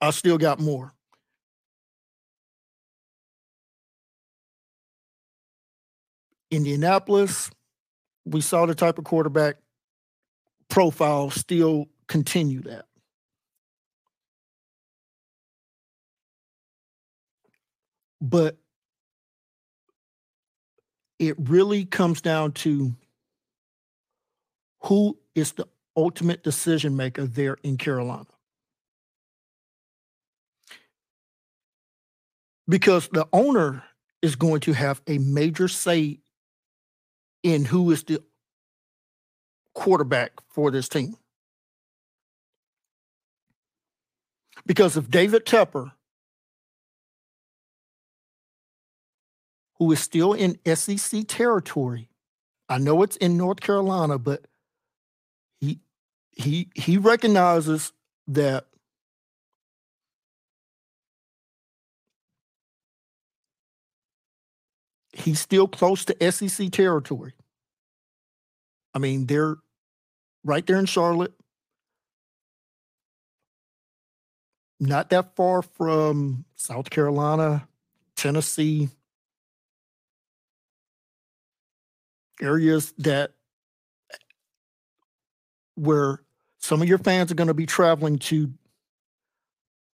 I 0.00 0.10
still 0.10 0.38
got 0.38 0.60
more. 0.60 0.94
Indianapolis, 6.50 7.50
we 8.24 8.40
saw 8.40 8.64
the 8.64 8.74
type 8.74 8.98
of 8.98 9.04
quarterback 9.04 9.56
profile 10.68 11.30
still 11.30 11.88
continue 12.06 12.62
that. 12.62 12.84
But 18.26 18.56
it 21.18 21.36
really 21.38 21.84
comes 21.84 22.22
down 22.22 22.52
to 22.52 22.94
who 24.84 25.18
is 25.34 25.52
the 25.52 25.68
ultimate 25.94 26.42
decision 26.42 26.96
maker 26.96 27.26
there 27.26 27.58
in 27.62 27.76
Carolina. 27.76 28.24
Because 32.66 33.08
the 33.08 33.28
owner 33.30 33.84
is 34.22 34.36
going 34.36 34.60
to 34.60 34.72
have 34.72 35.02
a 35.06 35.18
major 35.18 35.68
say 35.68 36.20
in 37.42 37.66
who 37.66 37.90
is 37.90 38.04
the 38.04 38.22
quarterback 39.74 40.32
for 40.48 40.70
this 40.70 40.88
team. 40.88 41.14
Because 44.64 44.96
if 44.96 45.10
David 45.10 45.44
Tepper 45.44 45.92
who 49.78 49.90
is 49.92 50.00
still 50.00 50.32
in 50.32 50.58
SEC 50.74 51.26
territory. 51.26 52.08
I 52.68 52.78
know 52.78 53.02
it's 53.02 53.16
in 53.16 53.36
North 53.36 53.60
Carolina, 53.60 54.18
but 54.18 54.46
he 55.60 55.80
he 56.32 56.68
he 56.74 56.96
recognizes 56.96 57.92
that 58.28 58.66
he's 65.12 65.40
still 65.40 65.68
close 65.68 66.04
to 66.06 66.32
SEC 66.32 66.70
territory. 66.70 67.34
I 68.94 68.98
mean, 68.98 69.26
they're 69.26 69.56
right 70.44 70.66
there 70.66 70.78
in 70.78 70.86
Charlotte. 70.86 71.32
Not 74.80 75.10
that 75.10 75.34
far 75.36 75.62
from 75.62 76.44
South 76.56 76.90
Carolina, 76.90 77.68
Tennessee, 78.16 78.90
areas 82.40 82.92
that 82.98 83.32
where 85.76 86.20
some 86.58 86.82
of 86.82 86.88
your 86.88 86.98
fans 86.98 87.30
are 87.30 87.36
going 87.36 87.48
to 87.48 87.54
be 87.54 87.66
traveling 87.66 88.18
to 88.18 88.52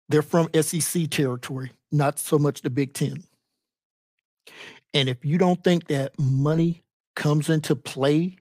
they're 0.09 0.23
from 0.23 0.49
SEC 0.59 1.11
territory, 1.11 1.73
not 1.93 2.19
so 2.19 2.39
much 2.39 2.63
the 2.63 2.71
Big 2.71 2.95
10. 2.95 3.23
And 4.95 5.09
if 5.09 5.23
you 5.25 5.37
don't 5.37 5.63
think 5.63 5.89
that 5.89 6.19
money 6.19 6.83
comes 7.15 7.51
into 7.51 7.77
play 7.77 8.39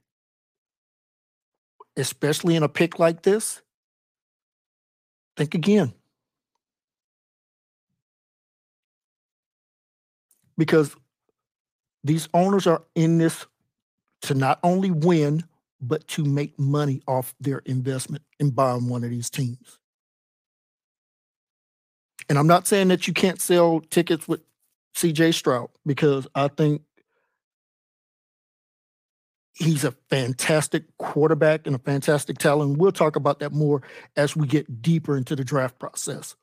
especially 1.97 2.55
in 2.55 2.63
a 2.63 2.69
pick 2.69 2.99
like 2.99 3.23
this, 3.23 3.61
think 5.35 5.55
again. 5.55 5.91
Because 10.57 10.95
these 12.03 12.29
owners 12.33 12.67
are 12.67 12.83
in 12.95 13.17
this 13.17 13.45
to 14.23 14.33
not 14.33 14.59
only 14.63 14.91
win, 14.91 15.43
but 15.79 16.07
to 16.07 16.23
make 16.25 16.57
money 16.57 17.01
off 17.07 17.35
their 17.39 17.59
investment 17.59 18.23
in 18.39 18.49
buying 18.49 18.89
one 18.89 19.03
of 19.03 19.09
these 19.09 19.29
teams. 19.29 19.79
And 22.29 22.37
I'm 22.37 22.47
not 22.47 22.67
saying 22.67 22.89
that 22.89 23.07
you 23.07 23.13
can't 23.13 23.39
sell 23.39 23.79
tickets 23.79 24.27
with 24.27 24.41
CJ 24.95 25.33
Stroud 25.33 25.69
because 25.85 26.27
I 26.35 26.47
think 26.49 26.81
he's 29.53 29.83
a 29.83 29.93
fantastic 30.09 30.85
quarterback 30.97 31.65
and 31.65 31.75
a 31.75 31.79
fantastic 31.79 32.37
talent. 32.37 32.77
We'll 32.77 32.91
talk 32.91 33.15
about 33.15 33.39
that 33.39 33.53
more 33.53 33.81
as 34.15 34.35
we 34.35 34.47
get 34.47 34.81
deeper 34.81 35.15
into 35.15 35.35
the 35.35 35.43
draft 35.43 35.79
process. 35.79 36.35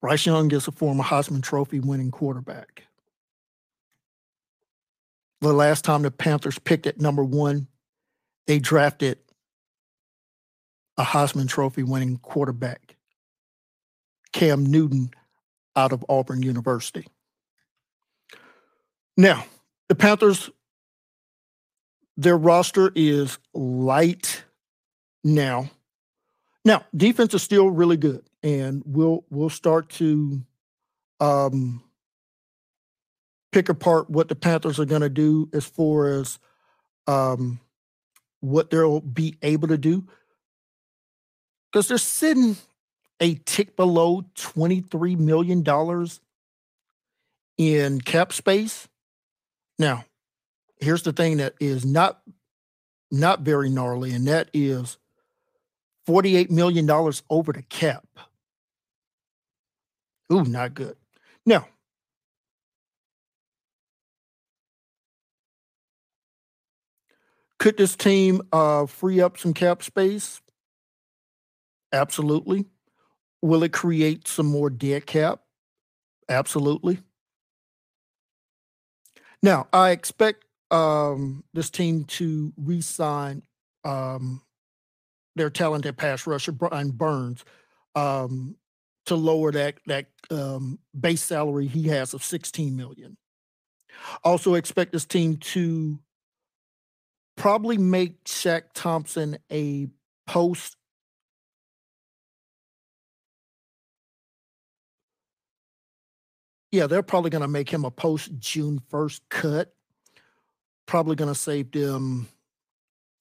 Bryce 0.00 0.26
Young 0.26 0.50
is 0.52 0.66
a 0.66 0.72
former 0.72 1.04
Heisman 1.04 1.42
Trophy 1.42 1.78
winning 1.78 2.10
quarterback 2.10 2.84
the 5.42 5.52
last 5.52 5.84
time 5.84 6.02
the 6.02 6.10
Panthers 6.10 6.58
picked 6.58 6.86
at 6.86 7.00
number 7.00 7.24
one, 7.24 7.66
they 8.46 8.58
drafted 8.58 9.18
a 10.96 11.02
Heisman 11.02 11.48
Trophy 11.48 11.82
winning 11.82 12.18
quarterback, 12.18 12.96
Cam 14.32 14.64
Newton, 14.64 15.10
out 15.74 15.92
of 15.92 16.04
Auburn 16.08 16.42
University. 16.42 17.06
Now, 19.16 19.44
the 19.88 19.94
Panthers, 19.94 20.50
their 22.16 22.36
roster 22.36 22.92
is 22.94 23.38
light 23.54 24.44
now. 25.24 25.70
Now, 26.64 26.84
defense 26.94 27.34
is 27.34 27.42
still 27.42 27.70
really 27.70 27.96
good. 27.96 28.22
and 28.42 28.82
we'll 28.84 29.24
we'll 29.30 29.50
start 29.50 29.88
to 29.88 30.42
um, 31.20 31.82
pick 33.52 33.68
apart 33.68 34.10
what 34.10 34.28
the 34.28 34.34
Panthers 34.34 34.80
are 34.80 34.84
going 34.84 35.02
to 35.02 35.08
do 35.08 35.48
as 35.52 35.64
far 35.64 36.08
as 36.08 36.38
um, 37.06 37.60
what 38.40 38.70
they'll 38.70 39.00
be 39.00 39.36
able 39.42 39.68
to 39.68 39.78
do 39.78 40.04
because 41.70 41.88
they're 41.88 41.98
sitting 41.98 42.56
a 43.20 43.34
tick 43.46 43.76
below 43.76 44.24
$23 44.34 45.18
million 45.18 45.64
in 47.56 48.00
cap 48.00 48.32
space. 48.32 48.88
Now, 49.78 50.04
here's 50.80 51.02
the 51.02 51.12
thing 51.12 51.38
that 51.38 51.54
is 51.60 51.84
not 51.84 52.20
not 53.10 53.40
very 53.40 53.68
gnarly, 53.68 54.12
and 54.12 54.26
that 54.26 54.48
is 54.54 54.96
$48 56.08 56.50
million 56.50 56.88
over 56.90 57.52
the 57.52 57.62
cap. 57.68 58.06
Ooh, 60.32 60.44
not 60.44 60.72
good. 60.72 60.96
Now, 61.44 61.68
could 67.62 67.76
this 67.76 67.94
team 67.94 68.42
uh, 68.52 68.86
free 68.86 69.20
up 69.20 69.38
some 69.38 69.54
cap 69.54 69.84
space? 69.84 70.40
Absolutely. 71.92 72.64
Will 73.40 73.62
it 73.62 73.72
create 73.72 74.26
some 74.26 74.46
more 74.46 74.68
dead 74.68 75.06
cap? 75.06 75.42
Absolutely. 76.28 76.98
Now, 79.44 79.68
I 79.72 79.90
expect 79.90 80.44
um, 80.72 81.44
this 81.54 81.70
team 81.70 82.02
to 82.06 82.52
re-sign 82.56 83.44
um, 83.84 84.42
their 85.36 85.48
talented 85.48 85.96
pass 85.96 86.26
rusher 86.26 86.50
Brian 86.50 86.90
Burns 86.90 87.44
um, 87.94 88.56
to 89.06 89.14
lower 89.14 89.52
that 89.52 89.76
that 89.86 90.06
um, 90.32 90.80
base 90.98 91.22
salary 91.22 91.68
he 91.68 91.86
has 91.86 92.12
of 92.12 92.24
16 92.24 92.76
million. 92.76 93.16
Also 94.24 94.54
expect 94.54 94.90
this 94.90 95.04
team 95.04 95.36
to 95.36 96.00
probably 97.36 97.78
make 97.78 98.24
Shaq 98.24 98.62
Thompson 98.74 99.38
a 99.50 99.88
post 100.26 100.76
Yeah, 106.72 106.86
they're 106.86 107.02
probably 107.02 107.28
going 107.28 107.42
to 107.42 107.48
make 107.48 107.68
him 107.68 107.84
a 107.84 107.90
post 107.90 108.30
June 108.38 108.80
1st 108.90 109.20
cut. 109.28 109.74
Probably 110.86 111.14
going 111.16 111.32
to 111.32 111.38
save 111.38 111.70
them, 111.70 112.28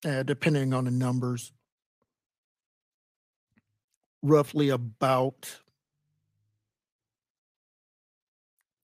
uh, 0.05 0.23
depending 0.23 0.73
on 0.73 0.85
the 0.85 0.91
numbers, 0.91 1.51
roughly 4.23 4.69
about 4.69 5.53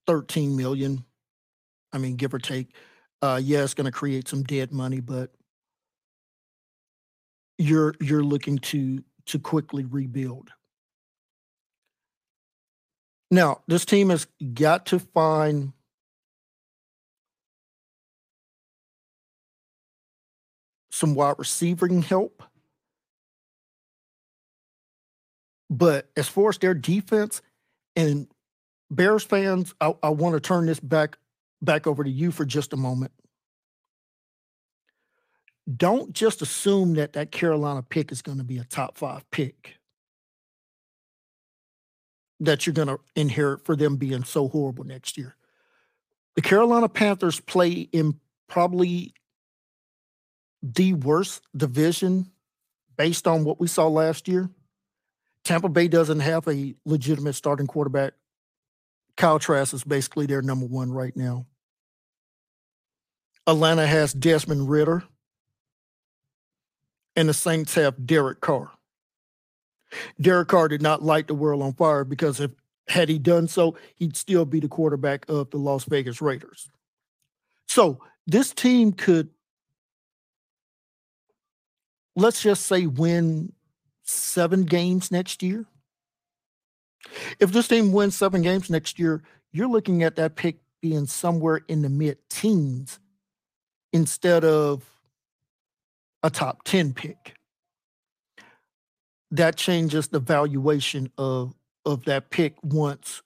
13 0.06 0.58
million. 0.58 1.06
I 1.94 1.98
mean, 1.98 2.18
give 2.18 2.34
or 2.34 2.40
take. 2.40 2.76
Uh, 3.22 3.40
yeah, 3.44 3.64
it's 3.64 3.74
going 3.74 3.86
to 3.86 3.92
create 3.92 4.28
some 4.28 4.44
dead 4.44 4.72
money, 4.72 5.00
but 5.00 5.32
you're 7.58 7.96
you're 8.00 8.24
looking 8.24 8.58
to 8.60 9.04
to 9.26 9.40
quickly 9.40 9.86
rebuild. 9.86 10.52
Now, 13.30 13.62
this 13.68 13.86
team 13.86 14.10
has 14.10 14.28
got 14.54 14.86
to 14.88 15.00
find 15.00 15.74
some 20.92 21.14
wide 21.14 21.36
receiving 21.38 22.02
help. 22.02 22.44
But 25.70 26.10
as 26.16 26.28
far 26.28 26.50
as 26.50 26.58
their 26.58 26.74
defense 26.74 27.42
and 27.96 28.28
Bears 28.90 29.24
fans, 29.24 29.74
I, 29.82 29.94
I 30.02 30.10
want 30.10 30.36
to 30.36 30.40
turn 30.40 30.66
this 30.66 30.80
back 30.80 31.18
back 31.62 31.88
over 31.88 32.04
to 32.04 32.10
you 32.10 32.32
for 32.32 32.46
just 32.46 32.74
a 32.74 32.78
moment. 32.78 33.12
Don't 35.76 36.14
just 36.14 36.42
assume 36.42 36.94
that 36.94 37.14
that 37.14 37.32
Carolina 37.32 37.84
pick 37.84 38.12
is 38.12 38.22
going 38.22 38.38
to 38.38 38.44
be 38.44 38.58
a 38.58 38.64
top 38.64 38.98
five 38.98 39.30
pick 39.32 39.78
that 42.40 42.66
you're 42.66 42.74
going 42.74 42.88
to 42.88 43.00
inherit 43.16 43.66
for 43.66 43.76
them 43.76 43.98
being 43.98 44.24
so 44.24 44.48
horrible 44.48 44.84
next 44.84 45.18
year. 45.18 45.36
The 46.36 46.42
Carolina 46.42 46.88
Panthers 46.88 47.40
play 47.40 47.72
in 47.72 48.20
probably 48.48 49.14
the 50.62 50.94
worst 50.94 51.42
division 51.56 52.32
based 52.96 53.28
on 53.28 53.44
what 53.44 53.60
we 53.60 53.68
saw 53.68 53.88
last 53.88 54.28
year. 54.28 54.50
Tampa 55.44 55.70
Bay 55.70 55.88
doesn't 55.88 56.20
have 56.20 56.48
a 56.48 56.76
legitimate 56.86 57.34
starting 57.34 57.68
quarterback. 57.68 58.14
Kyle 59.18 59.40
Trask 59.40 59.74
is 59.74 59.84
basically 59.84 60.28
their 60.28 60.42
number 60.42 60.68
one 60.68 60.92
right 60.92 61.16
now. 61.16 61.46
Atlanta 63.48 63.86
has 63.88 64.14
Desmond 64.14 64.70
Ridder, 64.70 65.04
and 67.16 67.28
the 67.28 67.34
Saints 67.34 67.74
have 67.76 68.06
Derek 68.06 68.42
Carr. 68.42 68.72
Derek 70.22 70.50
Carr 70.50 70.68
did 70.68 70.82
not 70.82 71.02
light 71.02 71.28
the 71.28 71.34
world 71.34 71.64
on 71.64 71.74
fire 71.74 72.04
because 72.04 72.40
if 72.40 72.52
had 72.88 73.10
he 73.10 73.18
done 73.18 73.48
so, 73.48 73.76
he'd 73.96 74.16
still 74.16 74.46
be 74.46 74.60
the 74.60 74.68
quarterback 74.68 75.26
of 75.30 75.50
the 75.50 75.58
Las 75.58 75.86
Vegas 75.86 76.22
Raiders. 76.22 76.70
So 77.68 78.02
this 78.28 78.52
team 78.54 78.92
could, 78.92 79.30
let's 82.16 82.42
just 82.42 82.66
say, 82.66 82.86
win 82.86 83.52
seven 84.04 84.64
games 84.64 85.12
next 85.12 85.42
year. 85.42 85.66
If 87.40 87.52
this 87.52 87.68
team 87.68 87.92
wins 87.92 88.16
seven 88.16 88.42
games 88.42 88.70
next 88.70 89.00
year, 89.00 89.24
you're 89.52 89.70
looking 89.70 90.04
at 90.04 90.16
that 90.16 90.36
pick 90.36 90.58
being 90.82 91.06
somewhere 91.06 91.62
in 91.68 91.82
the 91.82 91.90
mid 91.90 92.18
teens 92.30 93.00
instead 93.94 94.44
of 94.44 94.84
a 96.24 96.30
top 96.30 96.64
10 96.64 96.94
pick 96.94 97.38
that 99.32 99.56
changes 99.56 100.08
the 100.08 100.20
valuation 100.20 101.12
of 101.18 101.54
of 101.86 102.04
that 102.06 102.30
pick 102.30 102.56
once 102.64 103.22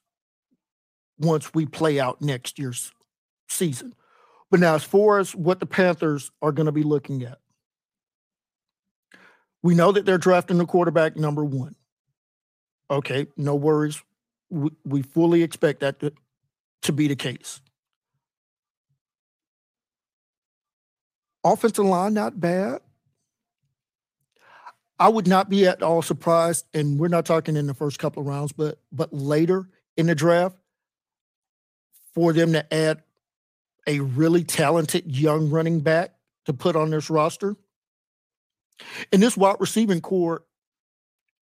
once 1.18 1.52
we 1.54 1.66
play 1.66 2.00
out 2.00 2.20
next 2.20 2.58
year's 2.58 2.92
season. 3.48 3.94
But 4.50 4.60
now, 4.60 4.74
as 4.74 4.84
far 4.84 5.18
as 5.18 5.34
what 5.34 5.60
the 5.60 5.66
Panthers 5.66 6.30
are 6.42 6.52
going 6.52 6.66
to 6.66 6.72
be 6.72 6.82
looking 6.82 7.22
at, 7.22 7.38
we 9.62 9.74
know 9.74 9.92
that 9.92 10.04
they're 10.04 10.18
drafting 10.18 10.58
the 10.58 10.66
quarterback 10.66 11.16
number 11.16 11.44
one. 11.44 11.74
Okay, 12.92 13.26
no 13.38 13.54
worries. 13.54 14.02
We, 14.50 14.70
we 14.84 15.00
fully 15.00 15.42
expect 15.42 15.80
that 15.80 15.98
to, 16.00 16.12
to 16.82 16.92
be 16.92 17.08
the 17.08 17.16
case. 17.16 17.62
Offensive 21.42 21.86
line, 21.86 22.12
not 22.12 22.38
bad. 22.38 22.82
I 24.98 25.08
would 25.08 25.26
not 25.26 25.48
be 25.48 25.66
at 25.66 25.82
all 25.82 26.02
surprised, 26.02 26.66
and 26.74 26.98
we're 26.98 27.08
not 27.08 27.24
talking 27.24 27.56
in 27.56 27.66
the 27.66 27.74
first 27.74 27.98
couple 27.98 28.20
of 28.20 28.28
rounds, 28.28 28.52
but 28.52 28.78
but 28.92 29.12
later 29.12 29.68
in 29.96 30.06
the 30.06 30.14
draft, 30.14 30.56
for 32.14 32.32
them 32.32 32.52
to 32.52 32.72
add 32.72 33.02
a 33.86 34.00
really 34.00 34.44
talented 34.44 35.16
young 35.16 35.50
running 35.50 35.80
back 35.80 36.14
to 36.44 36.52
put 36.52 36.76
on 36.76 36.90
this 36.90 37.10
roster. 37.10 37.56
And 39.12 39.22
this 39.22 39.36
wide 39.36 39.56
receiving 39.58 40.00
corps, 40.00 40.44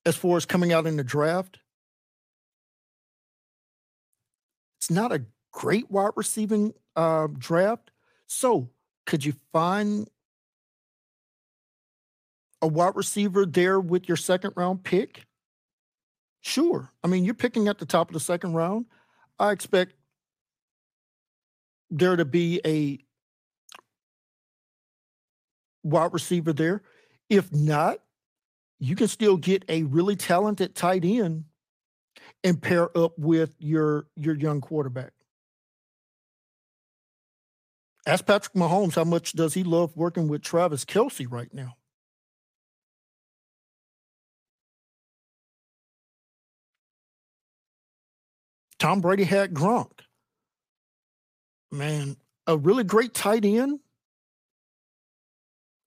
as 0.05 0.17
far 0.17 0.37
as 0.37 0.47
coming 0.47 0.73
out 0.73 0.87
in 0.87 0.97
the 0.97 1.05
draft, 1.05 1.59
it's 4.79 4.91
not 4.91 5.13
a 5.13 5.25
great 5.53 5.91
wide 5.91 6.13
receiving 6.17 6.73
uh, 6.97 7.29
draft. 7.37 7.91
So, 8.27 8.71
could 9.07 9.25
you 9.25 9.35
find 9.53 10.09
a 12.63 12.67
wide 12.67 12.97
receiver 12.97 13.45
there 13.45 13.81
with 13.81 14.09
your 14.09 14.17
second 14.17 14.55
round 14.57 14.85
pick? 14.85 15.25
Sure. 16.41 16.91
I 17.05 17.09
mean, 17.09 17.25
you're 17.25 17.35
picking 17.35 17.69
at 17.69 17.79
the 17.79 17.87
top 17.87 18.09
of 18.09 18.15
the 18.15 18.21
second 18.21 18.55
round. 18.55 18.87
I 19.39 19.53
expect 19.53 19.95
there 21.91 22.17
to 22.17 22.25
be 22.25 22.61
a 22.65 22.99
wide 25.83 26.13
receiver 26.13 26.53
there. 26.53 26.83
If 27.29 27.53
not, 27.53 27.99
you 28.81 28.97
can 28.97 29.09
still 29.09 29.37
get 29.37 29.65
a 29.69 29.85
really 29.85 30.17
talented 30.17 30.75
tight 30.75 31.05
end 31.05 31.45
and 32.43 32.61
pair 32.61 32.97
up 32.97 33.13
with 33.19 33.53
your 33.59 34.07
your 34.17 34.35
young 34.35 34.61
quarterback. 34.61 35.13
Ask 38.07 38.27
Patrick 38.27 38.55
Mahomes 38.55 38.95
how 38.95 39.05
much 39.05 39.35
does 39.35 39.53
he 39.53 39.63
love 39.63 39.95
working 39.95 40.27
with 40.27 40.43
Travis 40.43 40.87
Kelce 40.87 41.31
right 41.31 41.53
now? 41.53 41.77
Tom 48.79 49.03
Brady 49.03 49.25
had 49.25 49.53
Gronk. 49.53 49.91
Man, 51.71 52.17
a 52.47 52.57
really 52.57 52.83
great 52.83 53.13
tight 53.13 53.45
end 53.45 53.81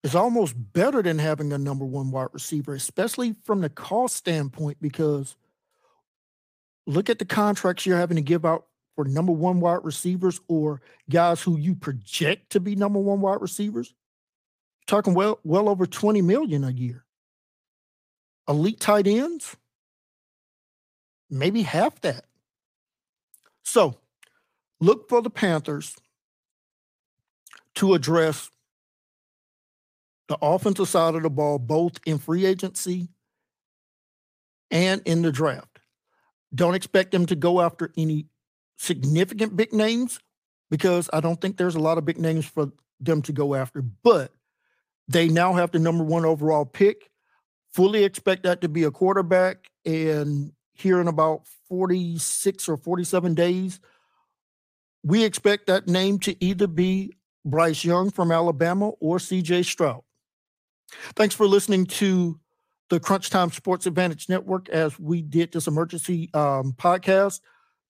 is 0.04 0.16
almost 0.16 0.56
better 0.74 1.02
than 1.02 1.18
having 1.18 1.54
a 1.54 1.58
number 1.58 1.86
one 1.86 2.12
wide 2.12 2.28
receiver, 2.34 2.74
especially 2.74 3.34
from 3.44 3.62
the 3.62 3.70
cost 3.70 4.16
standpoint, 4.18 4.78
because 4.82 5.36
look 6.86 7.10
at 7.10 7.20
the 7.20 7.26
contracts 7.26 7.86
you're 7.86 7.98
having 7.98 8.18
to 8.18 8.22
give 8.22 8.46
out 8.46 8.66
for 8.96 9.06
number 9.06 9.32
one 9.32 9.60
wide 9.60 9.80
receivers 9.84 10.39
or 10.48 10.82
guys 11.10 11.42
who 11.42 11.58
you 11.58 11.74
project 11.74 12.52
to 12.52 12.60
be 12.60 12.76
number 12.76 13.00
one 13.00 13.22
wide 13.22 13.42
receivers. 13.42 13.94
talking 14.86 15.13
well 15.13 15.39
well 15.44 15.70
over 15.70 15.86
20 15.86 16.22
million 16.22 16.63
a 16.63 16.70
year. 16.72 17.06
Elite 18.50 18.82
tight 18.82 19.08
ends, 19.08 19.56
maybe 21.30 21.62
half 21.62 22.02
that. 22.02 22.26
So 23.63 23.98
look 24.82 25.08
for 25.08 25.22
the 25.22 25.30
Panthers 25.30 25.96
to 27.76 27.94
address 27.94 28.50
the 30.34 30.46
offensive 30.46 30.89
side 30.89 31.13
of 31.13 31.22
the 31.22 31.30
ball, 31.30 31.60
both 31.60 32.00
in 32.08 32.17
free 32.17 32.48
agency 32.48 33.08
and 34.72 35.00
in 35.06 35.22
the 35.22 35.32
draft. 35.32 35.78
Don't 36.56 36.74
expect 36.74 37.12
them 37.12 37.28
to 37.28 37.36
go 37.36 37.62
after 37.62 37.91
any 37.96 38.26
significant 38.78 39.56
big 39.56 39.74
names 39.74 40.19
because 40.72 41.08
I 41.13 41.19
don't 41.19 41.39
think 41.39 41.58
there's 41.58 41.76
a 41.76 41.80
lot 41.80 42.00
of 42.00 42.06
big 42.06 42.17
names 42.17 42.48
for 42.48 42.72
them 43.00 43.22
to 43.24 43.32
go 43.32 43.54
after. 43.54 43.84
But 43.84 44.32
they 45.08 45.28
now 45.28 45.54
have 45.54 45.69
the 45.72 45.78
number 45.78 46.04
one 46.04 46.26
overall 46.26 46.65
pick. 46.65 47.12
Fully 47.72 48.04
expect 48.04 48.41
that 48.43 48.62
to 48.62 48.69
be 48.69 48.86
a 48.86 48.91
quarterback. 48.91 49.69
And 49.86 50.52
here 50.74 51.00
in 51.00 51.08
about 51.08 51.48
46 51.69 52.69
or 52.69 52.78
47 52.78 53.36
days, 53.36 53.80
we 55.04 55.24
expect 55.24 55.67
that 55.67 55.88
name 55.88 56.17
to 56.19 56.43
either 56.43 56.65
be 56.65 57.13
Bryce 57.46 57.86
Young 57.86 58.10
from 58.10 58.32
Alabama 58.32 58.89
or 59.00 59.19
CJ 59.19 59.65
Stroud. 59.65 60.02
Thanks 61.16 61.36
for 61.36 61.48
listening 61.48 61.86
to 61.88 62.40
the 62.90 63.00
Crunch 63.00 63.30
Time 63.30 63.52
Sports 63.52 63.86
Advantage 63.86 64.30
Network 64.30 64.70
as 64.70 65.00
we 65.00 65.22
did 65.22 65.52
this 65.52 65.68
emergency 65.68 66.30
um, 66.34 66.74
podcast 66.74 67.40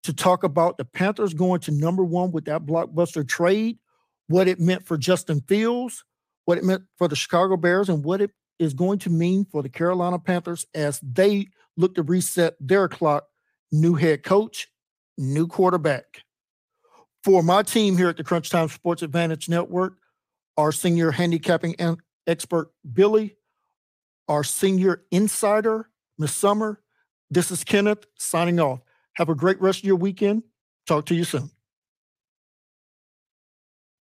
to 0.04 0.14
talk 0.14 0.44
about 0.44 0.78
the 0.78 0.86
Panthers 0.86 1.34
going 1.34 1.62
to 1.62 1.72
number 1.72 2.04
one 2.04 2.32
with 2.32 2.46
that 2.46 2.66
blockbuster 2.66 3.28
trade, 3.28 3.80
what 4.28 4.48
it 4.48 4.60
meant 4.60 4.86
for 4.86 4.98
Justin 4.98 5.42
Fields, 5.42 6.04
what 6.46 6.58
it 6.58 6.64
meant 6.64 6.84
for 6.98 7.08
the 7.08 7.16
Chicago 7.16 7.58
Bears, 7.58 7.90
and 7.90 8.04
what 8.04 8.22
it 8.22 8.32
is 8.60 8.74
going 8.74 9.00
to 9.00 9.10
mean 9.10 9.46
for 9.52 9.64
the 9.64 9.70
Carolina 9.70 10.20
Panthers 10.20 10.66
as 10.74 11.00
they 11.02 11.48
look 11.78 11.96
to 11.96 12.04
reset 12.04 12.56
their 12.60 12.88
clock. 12.88 13.26
New 13.72 13.96
head 13.96 14.24
coach, 14.24 14.68
new 15.18 15.48
quarterback. 15.48 16.22
For 17.24 17.42
my 17.42 17.64
team 17.64 17.98
here 17.98 18.10
at 18.10 18.18
the 18.18 18.24
Crunch 18.24 18.50
Time 18.50 18.68
Sports 18.68 19.02
Advantage 19.02 19.50
Network, 19.50 19.98
our 20.58 20.72
senior 20.72 21.10
handicapping 21.10 21.76
expert, 22.28 22.72
Billy, 22.92 23.36
our 24.28 24.44
senior 24.44 25.04
insider, 25.12 25.90
Miss 26.18 26.34
Summer. 26.34 26.82
This 27.30 27.52
is 27.52 27.64
Kenneth 27.64 28.06
signing 28.18 28.60
off. 28.60 28.82
Have 29.16 29.30
a 29.30 29.36
great 29.36 29.62
rest 29.62 29.80
of 29.80 29.86
your 29.86 29.96
weekend. 29.96 30.44
Talk 30.88 31.06
to 31.08 31.16
you 31.16 31.24
soon. 31.24 31.50